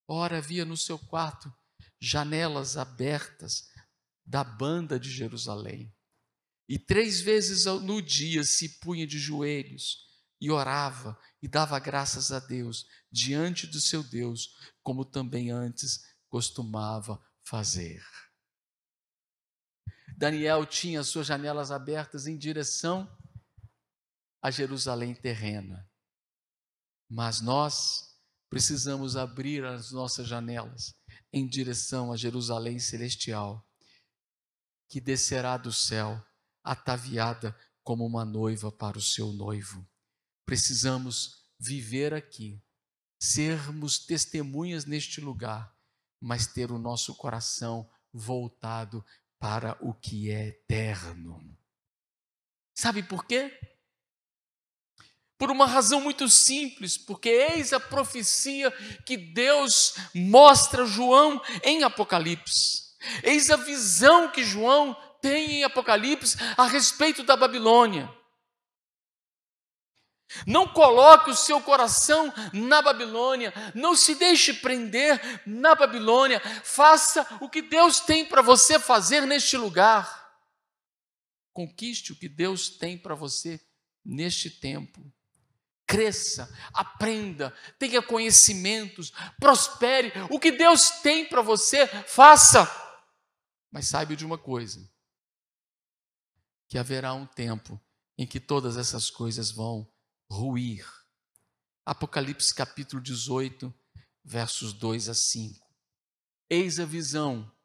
Ora, 0.07 0.37
havia 0.37 0.65
no 0.65 0.77
seu 0.77 0.99
quarto 0.99 1.51
janelas 1.99 2.77
abertas 2.77 3.69
da 4.25 4.43
banda 4.43 4.99
de 4.99 5.09
Jerusalém. 5.09 5.92
E 6.67 6.79
três 6.79 7.19
vezes 7.19 7.65
no 7.65 8.01
dia 8.01 8.43
se 8.43 8.79
punha 8.79 9.05
de 9.05 9.19
joelhos 9.19 10.07
e 10.39 10.49
orava 10.49 11.17
e 11.41 11.47
dava 11.47 11.79
graças 11.79 12.31
a 12.31 12.39
Deus 12.39 12.85
diante 13.11 13.67
do 13.67 13.79
seu 13.79 14.03
Deus, 14.03 14.55
como 14.81 15.05
também 15.05 15.51
antes 15.51 16.03
costumava 16.29 17.21
fazer. 17.43 18.03
Daniel 20.17 20.65
tinha 20.65 21.03
suas 21.03 21.27
janelas 21.27 21.71
abertas 21.71 22.27
em 22.27 22.37
direção 22.37 23.09
a 24.41 24.51
Jerusalém 24.51 25.15
terrena. 25.15 25.89
Mas 27.09 27.41
nós 27.41 28.13
precisamos 28.49 29.15
abrir 29.15 29.63
as 29.63 29.91
nossas 29.91 30.27
janelas 30.27 30.93
em 31.31 31.47
direção 31.47 32.11
a 32.11 32.17
Jerusalém 32.17 32.79
celestial, 32.79 33.65
que 34.89 35.01
descerá 35.01 35.57
do 35.57 35.71
céu, 35.71 36.23
ataviada 36.63 37.57
como 37.83 38.05
uma 38.05 38.23
noiva 38.23 38.71
para 38.71 38.97
o 38.97 39.01
seu 39.01 39.33
noivo. 39.33 39.85
Precisamos 40.45 41.43
viver 41.59 42.13
aqui, 42.13 42.61
sermos 43.19 43.99
testemunhas 43.99 44.85
neste 44.85 45.21
lugar, 45.21 45.73
mas 46.19 46.47
ter 46.47 46.71
o 46.71 46.79
nosso 46.79 47.15
coração 47.15 47.89
voltado 48.11 49.05
para 49.39 49.77
o 49.81 49.93
que 49.93 50.31
é 50.31 50.47
eterno. 50.47 51.57
Sabe 52.73 53.03
por 53.03 53.25
quê? 53.25 53.51
Por 55.37 55.51
uma 55.51 55.65
razão 55.65 55.99
muito 55.99 56.29
simples, 56.29 56.97
porque 56.97 57.29
eis 57.29 57.73
a 57.73 57.79
profecia 57.79 58.71
que 59.05 59.17
Deus 59.17 59.95
mostra 60.15 60.83
a 60.83 60.85
João 60.85 61.41
em 61.63 61.83
Apocalipse. 61.83 62.93
Eis 63.21 63.49
a 63.49 63.57
visão 63.57 64.31
que 64.31 64.43
João 64.43 64.95
tem 65.23 65.59
em 65.59 65.63
Apocalipse 65.63 66.37
a 66.57 66.67
respeito 66.67 67.23
da 67.23 67.37
Babilônia. 67.37 68.13
Não 70.45 70.67
coloque 70.67 71.29
o 71.29 71.35
seu 71.35 71.61
coração 71.61 72.33
na 72.51 72.81
Babilônia, 72.81 73.53
não 73.73 73.95
se 73.95 74.15
deixe 74.15 74.53
prender 74.53 75.41
na 75.45 75.75
Babilônia, 75.75 76.41
faça 76.63 77.25
o 77.39 77.47
que 77.47 77.61
Deus 77.61 78.01
tem 78.01 78.25
para 78.25 78.41
você 78.41 78.77
fazer 78.77 79.25
neste 79.25 79.55
lugar. 79.55 80.21
Conquiste 81.53 82.11
o 82.11 82.15
que 82.15 82.27
Deus 82.27 82.67
tem 82.69 82.97
para 82.97 83.15
você 83.15 83.61
neste 84.03 84.49
tempo. 84.49 84.99
Cresça, 85.85 86.51
aprenda, 86.73 87.55
tenha 87.77 88.01
conhecimentos, 88.01 89.13
prospere. 89.39 90.11
O 90.31 90.39
que 90.39 90.51
Deus 90.51 90.89
tem 91.01 91.25
para 91.25 91.41
você, 91.41 91.85
faça. 92.07 92.67
Mas 93.71 93.87
saiba 93.87 94.15
de 94.15 94.25
uma 94.25 94.37
coisa: 94.37 94.92
que 96.73 96.77
haverá 96.79 97.13
um 97.13 97.27
tempo 97.27 97.79
em 98.17 98.25
que 98.25 98.39
todas 98.39 98.77
essas 98.77 99.07
coisas 99.07 99.51
vão 99.51 99.87
ruir. 100.27 100.83
Apocalipse 101.85 102.51
capítulo 102.51 102.99
18, 102.99 103.71
versos 104.23 104.73
2 104.73 105.07
a 105.07 105.13
5. 105.13 105.63
Eis 106.49 106.79
a 106.79 106.85
visão 106.85 107.55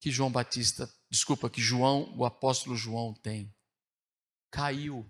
que 0.00 0.10
João 0.10 0.32
Batista, 0.32 0.92
desculpa, 1.08 1.48
que 1.48 1.60
João, 1.60 2.18
o 2.18 2.24
apóstolo 2.24 2.74
João 2.74 3.14
tem. 3.14 3.54
Caiu. 4.50 5.08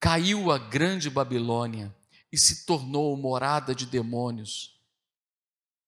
Caiu 0.00 0.50
a 0.50 0.58
grande 0.58 1.08
Babilônia 1.08 1.96
e 2.32 2.36
se 2.36 2.66
tornou 2.66 3.16
morada 3.16 3.72
de 3.72 3.86
demônios. 3.86 4.82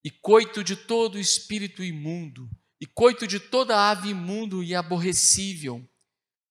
E 0.05 0.11
coito 0.13 0.63
de 0.63 0.77
todo 0.77 1.19
espírito 1.19 1.83
imundo, 1.83 2.49
e 2.81 2.87
coito 2.87 3.27
de 3.27 3.39
toda 3.39 3.91
ave 3.91 4.09
imundo 4.09 4.63
e 4.63 4.75
aborrecível, 4.75 5.87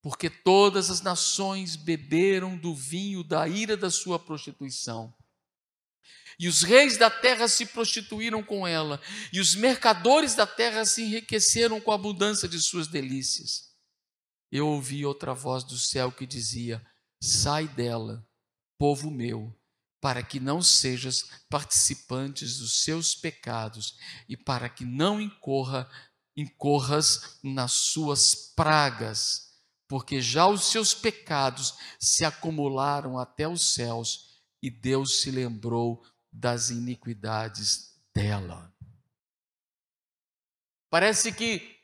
porque 0.01 0.29
todas 0.29 0.89
as 0.89 1.01
nações 1.01 1.75
beberam 1.75 2.57
do 2.57 2.75
vinho 2.75 3.23
da 3.23 3.47
ira 3.47 3.75
da 3.75 3.89
sua 3.89 4.19
prostituição. 4.19 5.13
E 6.39 6.47
os 6.47 6.61
reis 6.61 6.97
da 6.97 7.09
terra 7.09 7.47
se 7.49 7.65
prostituíram 7.65 8.41
com 8.41 8.65
ela, 8.65 9.01
e 9.33 9.41
os 9.41 9.55
mercadores 9.55 10.35
da 10.35 10.47
terra 10.47 10.85
se 10.85 11.01
enriqueceram 11.01 11.81
com 11.81 11.91
a 11.91 11.95
abundância 11.95 12.47
de 12.47 12.61
suas 12.61 12.87
delícias. 12.87 13.69
Eu 14.51 14.67
ouvi 14.67 15.05
outra 15.05 15.33
voz 15.33 15.63
do 15.63 15.77
céu 15.77 16.11
que 16.11 16.25
dizia: 16.25 16.81
Sai 17.21 17.67
dela, 17.67 18.25
povo 18.77 19.11
meu, 19.11 19.53
para 20.01 20.23
que 20.23 20.39
não 20.39 20.61
sejas 20.61 21.29
participantes 21.49 22.57
dos 22.57 22.83
seus 22.83 23.13
pecados 23.13 23.97
e 24.27 24.37
para 24.37 24.69
que 24.69 24.85
não 24.85 25.19
incorra, 25.19 25.89
incorras 26.39 27.39
nas 27.43 27.71
suas 27.71 28.35
pragas 28.55 29.49
porque 29.89 30.21
já 30.21 30.47
os 30.47 30.65
seus 30.65 30.93
pecados 30.93 31.75
se 31.99 32.23
acumularam 32.23 33.17
até 33.17 33.47
os 33.47 33.73
céus 33.73 34.39
e 34.61 34.69
Deus 34.69 35.21
se 35.21 35.31
lembrou 35.31 36.05
das 36.31 36.69
iniquidades 36.69 37.99
dela. 38.13 38.71
Parece 40.91 41.31
que 41.31 41.75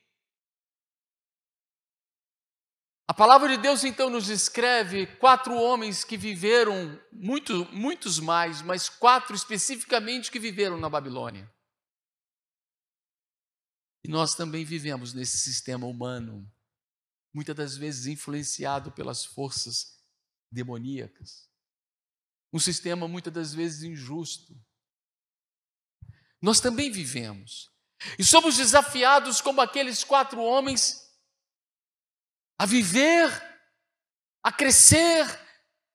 a 3.08 3.14
palavra 3.14 3.50
de 3.50 3.58
Deus 3.58 3.84
então 3.84 4.10
nos 4.10 4.28
descreve 4.28 5.08
quatro 5.18 5.56
homens 5.56 6.04
que 6.04 6.16
viveram, 6.16 7.00
muito, 7.12 7.66
muitos 7.72 8.20
mais, 8.20 8.62
mas 8.62 8.88
quatro 8.88 9.36
especificamente 9.36 10.32
que 10.32 10.40
viveram 10.40 10.78
na 10.78 10.90
Babilônia. 10.90 11.52
E 14.06 14.08
nós 14.08 14.36
também 14.36 14.64
vivemos 14.64 15.16
nesse 15.16 15.40
sistema 15.40 15.88
humano 15.88 16.48
muitas 17.34 17.56
das 17.56 17.76
vezes 17.76 18.06
influenciado 18.06 18.92
pelas 18.92 19.26
forças 19.26 19.98
demoníacas. 20.52 21.50
Um 22.54 22.60
sistema 22.60 23.08
muitas 23.08 23.34
das 23.34 23.52
vezes 23.56 23.82
injusto. 23.82 24.56
Nós 26.40 26.60
também 26.60 26.92
vivemos. 26.92 27.72
E 28.20 28.24
somos 28.24 28.58
desafiados, 28.58 29.42
como 29.42 29.60
aqueles 29.60 30.04
quatro 30.04 30.40
homens, 30.40 31.02
a 32.60 32.68
viver, 32.68 33.28
a 34.44 34.52
crescer, 34.52 35.26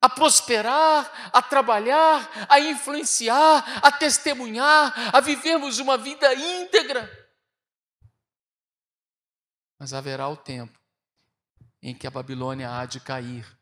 a 0.01 0.09
prosperar, 0.09 1.31
a 1.33 1.41
trabalhar, 1.41 2.29
a 2.49 2.59
influenciar, 2.59 3.87
a 3.87 3.93
testemunhar, 3.93 5.15
a 5.15 5.21
vivermos 5.21 5.79
uma 5.79 5.97
vida 5.97 6.35
íntegra. 6.35 7.20
Mas 9.81 9.95
haverá 9.95 10.29
o 10.29 10.37
tempo 10.37 10.79
em 11.83 11.95
que 11.95 12.07
a 12.07 12.11
Babilônia 12.11 12.71
há 12.71 12.85
de 12.85 13.01
cair. 13.01 13.59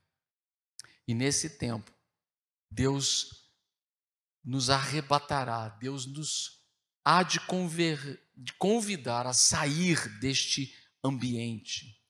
E 1.06 1.14
nesse 1.14 1.48
tempo, 1.48 1.92
Deus 2.70 3.48
nos 4.44 4.68
arrebatará, 4.68 5.68
Deus 5.68 6.06
nos 6.06 6.60
há 7.04 7.22
de, 7.22 7.38
conver, 7.40 8.20
de 8.36 8.52
convidar 8.54 9.26
a 9.28 9.32
sair 9.32 10.18
deste 10.18 10.74
ambiente. 11.04 12.02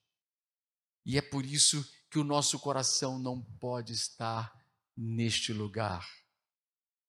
E 1.04 1.18
é 1.18 1.22
por 1.22 1.44
isso 1.44 1.86
que 2.10 2.18
o 2.18 2.24
nosso 2.24 2.58
coração 2.58 3.18
não 3.18 3.42
pode 3.60 3.92
estar 3.92 4.52
neste 4.96 5.52
lugar. 5.52 6.08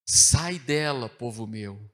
Sai 0.05 0.59
dela, 0.59 1.07
povo 1.07 1.47
meu, 1.47 1.89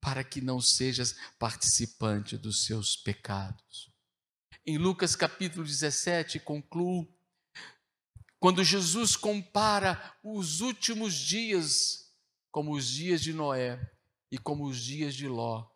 para 0.00 0.22
que 0.22 0.40
não 0.40 0.60
sejas 0.60 1.16
participante 1.38 2.36
dos 2.36 2.66
seus 2.66 2.96
pecados. 2.96 3.93
Em 4.66 4.78
Lucas 4.78 5.14
capítulo 5.14 5.62
17, 5.62 6.40
concluo, 6.40 7.06
quando 8.40 8.64
Jesus 8.64 9.14
compara 9.14 10.16
os 10.22 10.62
últimos 10.62 11.14
dias 11.14 12.10
como 12.50 12.72
os 12.72 12.88
dias 12.88 13.20
de 13.20 13.34
Noé 13.34 13.78
e 14.30 14.38
como 14.38 14.64
os 14.64 14.78
dias 14.82 15.14
de 15.14 15.28
Ló, 15.28 15.66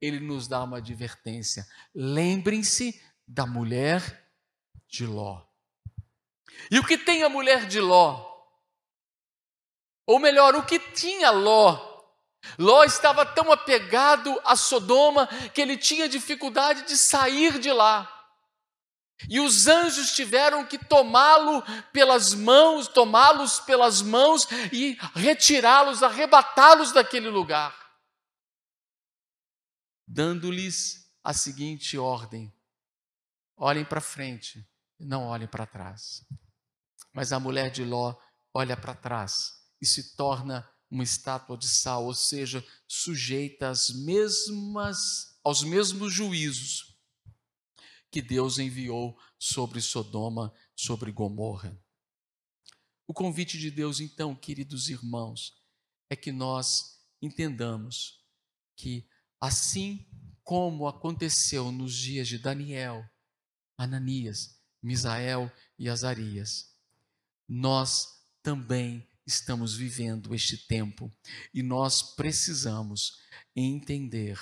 ele 0.00 0.18
nos 0.18 0.48
dá 0.48 0.62
uma 0.62 0.78
advertência. 0.78 1.66
Lembrem-se 1.94 2.98
da 3.28 3.44
mulher 3.44 4.30
de 4.88 5.04
Ló. 5.04 5.44
E 6.70 6.78
o 6.78 6.86
que 6.86 6.96
tem 6.96 7.22
a 7.22 7.28
mulher 7.28 7.66
de 7.66 7.80
Ló? 7.80 8.30
Ou 10.06 10.18
melhor, 10.18 10.54
o 10.54 10.64
que 10.64 10.78
tinha 10.78 11.30
Ló? 11.30 11.92
Ló 12.58 12.82
estava 12.84 13.26
tão 13.26 13.52
apegado 13.52 14.40
a 14.44 14.56
Sodoma 14.56 15.26
que 15.52 15.60
ele 15.60 15.76
tinha 15.76 16.08
dificuldade 16.08 16.86
de 16.86 16.96
sair 16.96 17.58
de 17.58 17.70
lá. 17.70 18.11
E 19.28 19.40
os 19.40 19.66
anjos 19.66 20.12
tiveram 20.12 20.66
que 20.66 20.78
tomá-lo 20.78 21.62
pelas 21.92 22.34
mãos, 22.34 22.88
tomá-los 22.88 23.60
pelas 23.60 24.02
mãos 24.02 24.46
e 24.72 24.96
retirá-los, 25.14 26.02
arrebatá-los 26.02 26.92
daquele 26.92 27.28
lugar, 27.28 27.74
dando-lhes 30.06 31.10
a 31.22 31.32
seguinte 31.32 31.96
ordem: 31.96 32.52
olhem 33.56 33.84
para 33.84 34.00
frente, 34.00 34.66
não 34.98 35.24
olhem 35.24 35.48
para 35.48 35.66
trás. 35.66 36.24
Mas 37.14 37.32
a 37.32 37.38
mulher 37.38 37.70
de 37.70 37.84
Ló 37.84 38.16
olha 38.54 38.76
para 38.76 38.94
trás 38.94 39.52
e 39.80 39.86
se 39.86 40.16
torna 40.16 40.68
uma 40.90 41.02
estátua 41.02 41.56
de 41.56 41.68
sal, 41.68 42.04
ou 42.04 42.14
seja, 42.14 42.64
sujeita 42.86 43.68
às 43.68 43.90
mesmas, 43.90 45.38
aos 45.42 45.62
mesmos 45.62 46.12
juízos 46.12 46.91
que 48.12 48.20
Deus 48.20 48.58
enviou 48.58 49.18
sobre 49.38 49.80
Sodoma, 49.80 50.52
sobre 50.76 51.10
Gomorra. 51.10 51.82
O 53.06 53.14
convite 53.14 53.58
de 53.58 53.70
Deus, 53.70 54.00
então, 54.00 54.34
queridos 54.34 54.90
irmãos, 54.90 55.54
é 56.10 56.14
que 56.14 56.30
nós 56.30 57.02
entendamos 57.22 58.22
que, 58.76 59.08
assim 59.40 60.06
como 60.44 60.86
aconteceu 60.86 61.72
nos 61.72 61.94
dias 61.94 62.28
de 62.28 62.36
Daniel, 62.36 63.02
Ananias, 63.78 64.60
Misael 64.82 65.50
e 65.78 65.88
Azarias, 65.88 66.76
nós 67.48 68.06
também 68.42 69.08
estamos 69.26 69.74
vivendo 69.74 70.34
este 70.34 70.66
tempo 70.66 71.10
e 71.54 71.62
nós 71.62 72.14
precisamos 72.14 73.22
entender 73.56 74.38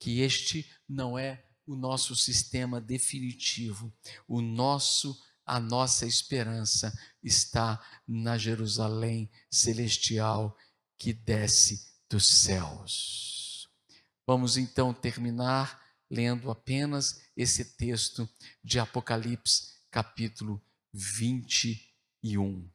que 0.00 0.20
este 0.20 0.68
não 0.88 1.16
é 1.16 1.51
o 1.72 1.76
nosso 1.76 2.14
sistema 2.14 2.80
definitivo. 2.80 3.92
O 4.28 4.40
nosso 4.40 5.18
a 5.44 5.58
nossa 5.58 6.06
esperança 6.06 6.96
está 7.22 7.84
na 8.06 8.38
Jerusalém 8.38 9.28
celestial 9.50 10.56
que 10.96 11.12
desce 11.12 11.92
dos 12.08 12.26
céus. 12.28 13.68
Vamos 14.24 14.56
então 14.56 14.94
terminar 14.94 15.82
lendo 16.08 16.50
apenas 16.50 17.22
esse 17.36 17.76
texto 17.76 18.28
de 18.62 18.78
Apocalipse, 18.78 19.80
capítulo 19.90 20.62
21. 20.92 22.70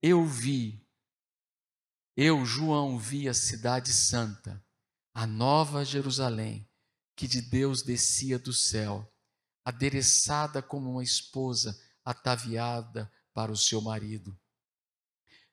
Eu 0.00 0.24
vi, 0.24 0.86
eu, 2.16 2.44
João, 2.44 2.98
vi 2.98 3.28
a 3.28 3.34
cidade 3.34 3.92
santa, 3.92 4.64
a 5.12 5.26
nova 5.26 5.84
Jerusalém, 5.84 6.67
que 7.18 7.26
de 7.26 7.42
Deus 7.42 7.82
descia 7.82 8.38
do 8.38 8.52
céu, 8.52 9.12
adereçada 9.64 10.62
como 10.62 10.88
uma 10.88 11.02
esposa 11.02 11.76
ataviada 12.04 13.12
para 13.34 13.50
o 13.50 13.56
seu 13.56 13.80
marido. 13.80 14.38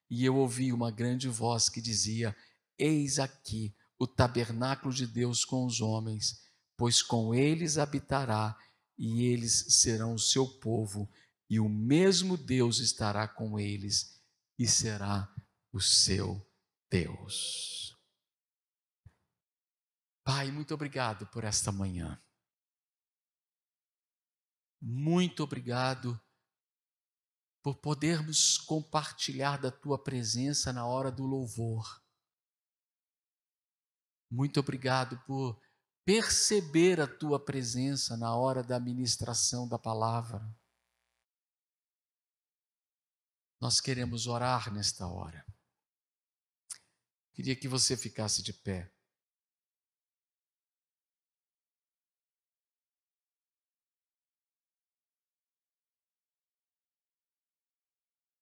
E 0.08 0.24
eu 0.24 0.36
ouvi 0.36 0.72
uma 0.72 0.92
grande 0.92 1.28
voz 1.28 1.68
que 1.68 1.82
dizia: 1.82 2.38
Eis 2.78 3.18
aqui 3.18 3.76
o 3.98 4.06
tabernáculo 4.06 4.94
de 4.94 5.08
Deus 5.08 5.44
com 5.44 5.66
os 5.66 5.82
homens, 5.82 6.40
pois 6.78 7.02
com 7.02 7.34
eles 7.34 7.80
habitará, 7.80 8.56
e 8.96 9.24
eles 9.24 9.66
serão 9.82 10.14
o 10.14 10.20
seu 10.20 10.48
povo, 10.48 11.10
e 11.50 11.60
o 11.60 11.68
mesmo 11.68 12.38
Deus 12.38 12.78
estará 12.78 13.28
com 13.28 13.60
eles 13.60 14.22
e 14.58 14.68
será 14.68 15.34
o 15.74 15.82
seu 15.82 16.48
Deus. 16.92 17.85
Pai, 20.26 20.50
muito 20.52 20.74
obrigado 20.74 21.28
por 21.28 21.44
esta 21.44 21.72
manhã. 21.72 22.20
Muito 24.82 25.44
obrigado 25.44 26.20
por 27.62 27.76
podermos 27.76 28.58
compartilhar 28.58 29.62
da 29.62 29.72
tua 29.72 30.04
presença 30.04 30.74
na 30.74 30.88
hora 30.88 31.12
do 31.12 31.28
louvor. 31.28 32.04
Muito 34.28 34.60
obrigado 34.60 35.24
por 35.28 35.62
perceber 36.04 37.00
a 37.00 37.08
tua 37.08 37.40
presença 37.40 38.18
na 38.18 38.36
hora 38.36 38.64
da 38.64 38.80
ministração 38.80 39.68
da 39.68 39.78
palavra. 39.78 40.42
Nós 43.62 43.80
queremos 43.80 44.26
orar 44.26 44.74
nesta 44.74 45.08
hora. 45.08 45.46
Queria 47.32 47.56
que 47.56 47.68
você 47.68 47.96
ficasse 47.96 48.42
de 48.42 48.54
pé. 48.54 48.95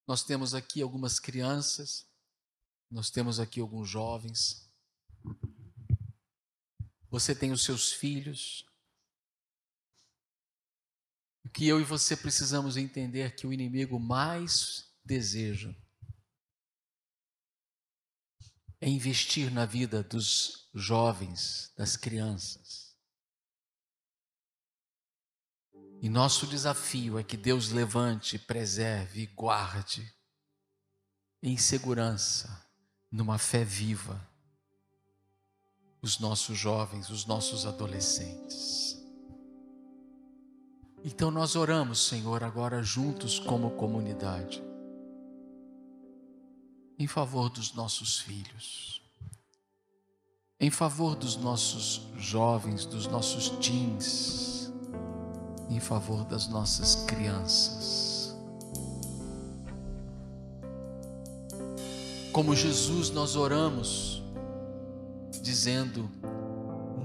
Nós 0.05 0.23
temos 0.23 0.53
aqui 0.53 0.81
algumas 0.81 1.19
crianças, 1.19 2.05
nós 2.91 3.09
temos 3.09 3.39
aqui 3.39 3.59
alguns 3.59 3.89
jovens. 3.89 4.69
Você 7.09 7.33
tem 7.33 7.51
os 7.51 7.63
seus 7.63 7.91
filhos. 7.91 8.65
O 11.45 11.49
que 11.49 11.67
eu 11.67 11.79
e 11.79 11.83
você 11.83 12.17
precisamos 12.17 12.77
entender 12.77 13.35
que 13.35 13.47
o 13.47 13.53
inimigo 13.53 13.99
mais 13.99 14.91
deseja 15.05 15.73
é 18.83 18.89
investir 18.89 19.49
na 19.49 19.65
vida 19.65 20.03
dos 20.03 20.67
jovens, 20.73 21.71
das 21.77 21.95
crianças. 21.95 22.82
E 26.03 26.09
nosso 26.09 26.45
desafio 26.45 27.17
é 27.17 27.23
que 27.23 27.37
Deus 27.37 27.69
levante, 27.69 28.37
preserve 28.37 29.21
e 29.21 29.25
guarde 29.27 30.13
em 31.41 31.55
segurança, 31.55 32.61
numa 33.09 33.37
fé 33.37 33.63
viva, 33.63 34.21
os 36.01 36.19
nossos 36.19 36.57
jovens, 36.57 37.09
os 37.09 37.25
nossos 37.25 37.65
adolescentes. 37.65 39.01
Então 41.05 41.31
nós 41.31 41.55
oramos, 41.55 42.05
Senhor, 42.05 42.43
agora 42.43 42.83
juntos 42.83 43.39
como 43.39 43.71
comunidade 43.71 44.61
em 46.99 47.07
favor 47.07 47.49
dos 47.49 47.73
nossos 47.73 48.19
filhos, 48.19 49.01
em 50.59 50.69
favor 50.69 51.15
dos 51.15 51.37
nossos 51.37 52.09
jovens, 52.17 52.85
dos 52.85 53.07
nossos 53.07 53.47
teens, 53.65 54.52
em 55.69 55.79
favor 55.79 56.25
das 56.25 56.47
nossas 56.47 56.95
crianças. 57.05 58.35
Como 62.31 62.55
Jesus, 62.55 63.11
nós 63.11 63.35
oramos, 63.35 64.23
dizendo: 65.41 66.09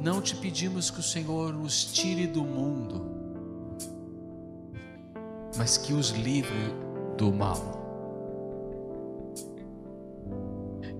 Não 0.00 0.22
te 0.22 0.34
pedimos 0.36 0.90
que 0.90 1.00
o 1.00 1.02
Senhor 1.02 1.54
os 1.54 1.84
tire 1.84 2.26
do 2.26 2.42
mundo, 2.42 3.04
mas 5.56 5.76
que 5.76 5.92
os 5.92 6.10
livre 6.10 6.74
do 7.16 7.32
mal. 7.32 7.78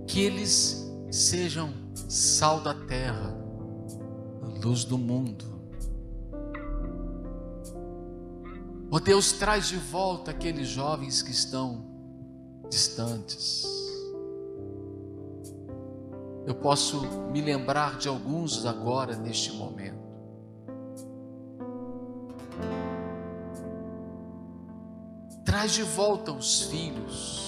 que 0.08 0.22
eles 0.22 0.90
sejam 1.10 1.72
sal 2.08 2.60
da 2.60 2.74
terra, 2.74 3.36
luz 4.64 4.84
do 4.84 4.98
mundo, 4.98 5.44
oh 8.90 9.00
Deus, 9.00 9.32
traz 9.32 9.68
de 9.68 9.76
volta 9.76 10.30
aqueles 10.30 10.68
jovens 10.68 11.22
que 11.22 11.30
estão 11.30 11.84
distantes. 12.70 13.66
Eu 16.46 16.54
posso 16.54 17.02
me 17.30 17.42
lembrar 17.42 17.98
de 17.98 18.08
alguns 18.08 18.64
agora 18.64 19.16
neste 19.16 19.52
momento. 19.52 19.98
Traz 25.44 25.72
de 25.72 25.82
volta 25.82 26.32
os 26.32 26.62
filhos. 26.62 27.47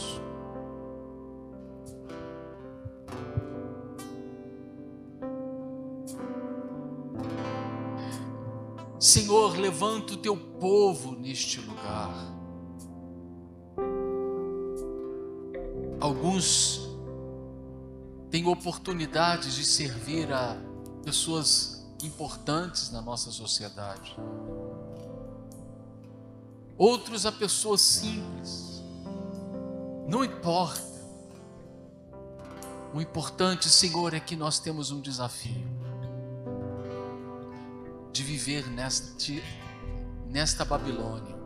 Senhor, 9.10 9.56
levanta 9.58 10.14
o 10.14 10.16
teu 10.16 10.36
povo 10.36 11.12
neste 11.12 11.60
lugar. 11.60 12.14
Alguns 16.00 16.80
têm 18.30 18.46
oportunidades 18.46 19.54
de 19.54 19.64
servir 19.64 20.32
a 20.32 20.56
pessoas 21.02 21.84
importantes 22.04 22.92
na 22.92 23.02
nossa 23.02 23.32
sociedade 23.32 24.16
outros 26.80 27.26
a 27.26 27.32
pessoas 27.32 27.82
simples. 27.82 28.82
Não 30.08 30.24
importa. 30.24 30.80
O 32.94 33.00
importante, 33.02 33.68
Senhor, 33.68 34.14
é 34.14 34.20
que 34.20 34.34
nós 34.34 34.58
temos 34.58 34.90
um 34.90 34.98
desafio 34.98 35.79
de 38.12 38.22
viver 38.22 38.68
nesta, 38.68 39.14
nesta 40.28 40.64
Babilônia. 40.64 41.36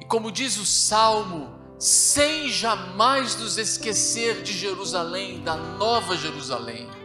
E 0.00 0.04
como 0.06 0.30
diz 0.30 0.56
o 0.56 0.66
Salmo, 0.66 1.48
sem 1.78 2.48
jamais 2.48 3.36
nos 3.36 3.58
esquecer 3.58 4.42
de 4.42 4.52
Jerusalém, 4.52 5.42
da 5.42 5.56
nova 5.56 6.16
Jerusalém 6.16 7.00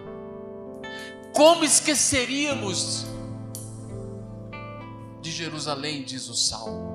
como 1.35 1.65
esqueceríamos 1.65 3.05
de 5.21 5.31
Jerusalém, 5.31 6.01
diz 6.01 6.29
o 6.29 6.33
salmo. 6.33 6.94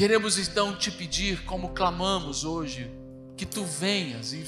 Queremos 0.00 0.38
então 0.38 0.74
te 0.74 0.90
pedir, 0.90 1.44
como 1.44 1.74
clamamos 1.74 2.42
hoje, 2.42 2.90
que 3.36 3.44
tu 3.44 3.62
venhas 3.66 4.32
e, 4.32 4.46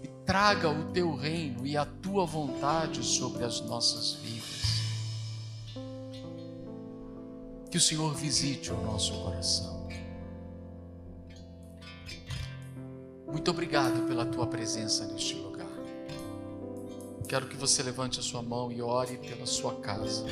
e 0.00 0.06
traga 0.24 0.70
o 0.70 0.92
teu 0.92 1.16
reino 1.16 1.66
e 1.66 1.76
a 1.76 1.84
tua 1.84 2.24
vontade 2.24 3.02
sobre 3.02 3.42
as 3.42 3.60
nossas 3.62 4.12
vidas. 4.12 4.62
Que 7.68 7.76
o 7.76 7.80
Senhor 7.80 8.14
visite 8.14 8.70
o 8.70 8.80
nosso 8.80 9.12
coração. 9.24 9.88
Muito 13.26 13.50
obrigado 13.50 14.06
pela 14.06 14.24
tua 14.24 14.46
presença 14.46 15.04
neste 15.06 15.34
lugar. 15.34 15.66
Quero 17.28 17.48
que 17.48 17.56
você 17.56 17.82
levante 17.82 18.20
a 18.20 18.22
sua 18.22 18.40
mão 18.40 18.70
e 18.70 18.80
ore 18.80 19.18
pela 19.18 19.46
sua 19.46 19.74
casa. 19.80 20.24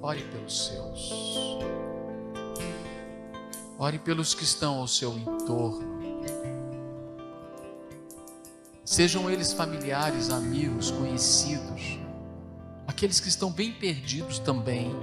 Ore 0.00 0.22
pelos 0.30 0.66
seus. 0.68 1.91
Ore 3.82 3.98
pelos 3.98 4.32
que 4.32 4.44
estão 4.44 4.78
ao 4.78 4.86
seu 4.86 5.12
entorno. 5.18 6.00
Sejam 8.84 9.28
eles 9.28 9.52
familiares, 9.52 10.30
amigos, 10.30 10.92
conhecidos, 10.92 11.98
aqueles 12.86 13.18
que 13.18 13.26
estão 13.26 13.50
bem 13.50 13.72
perdidos 13.72 14.38
também 14.38 14.94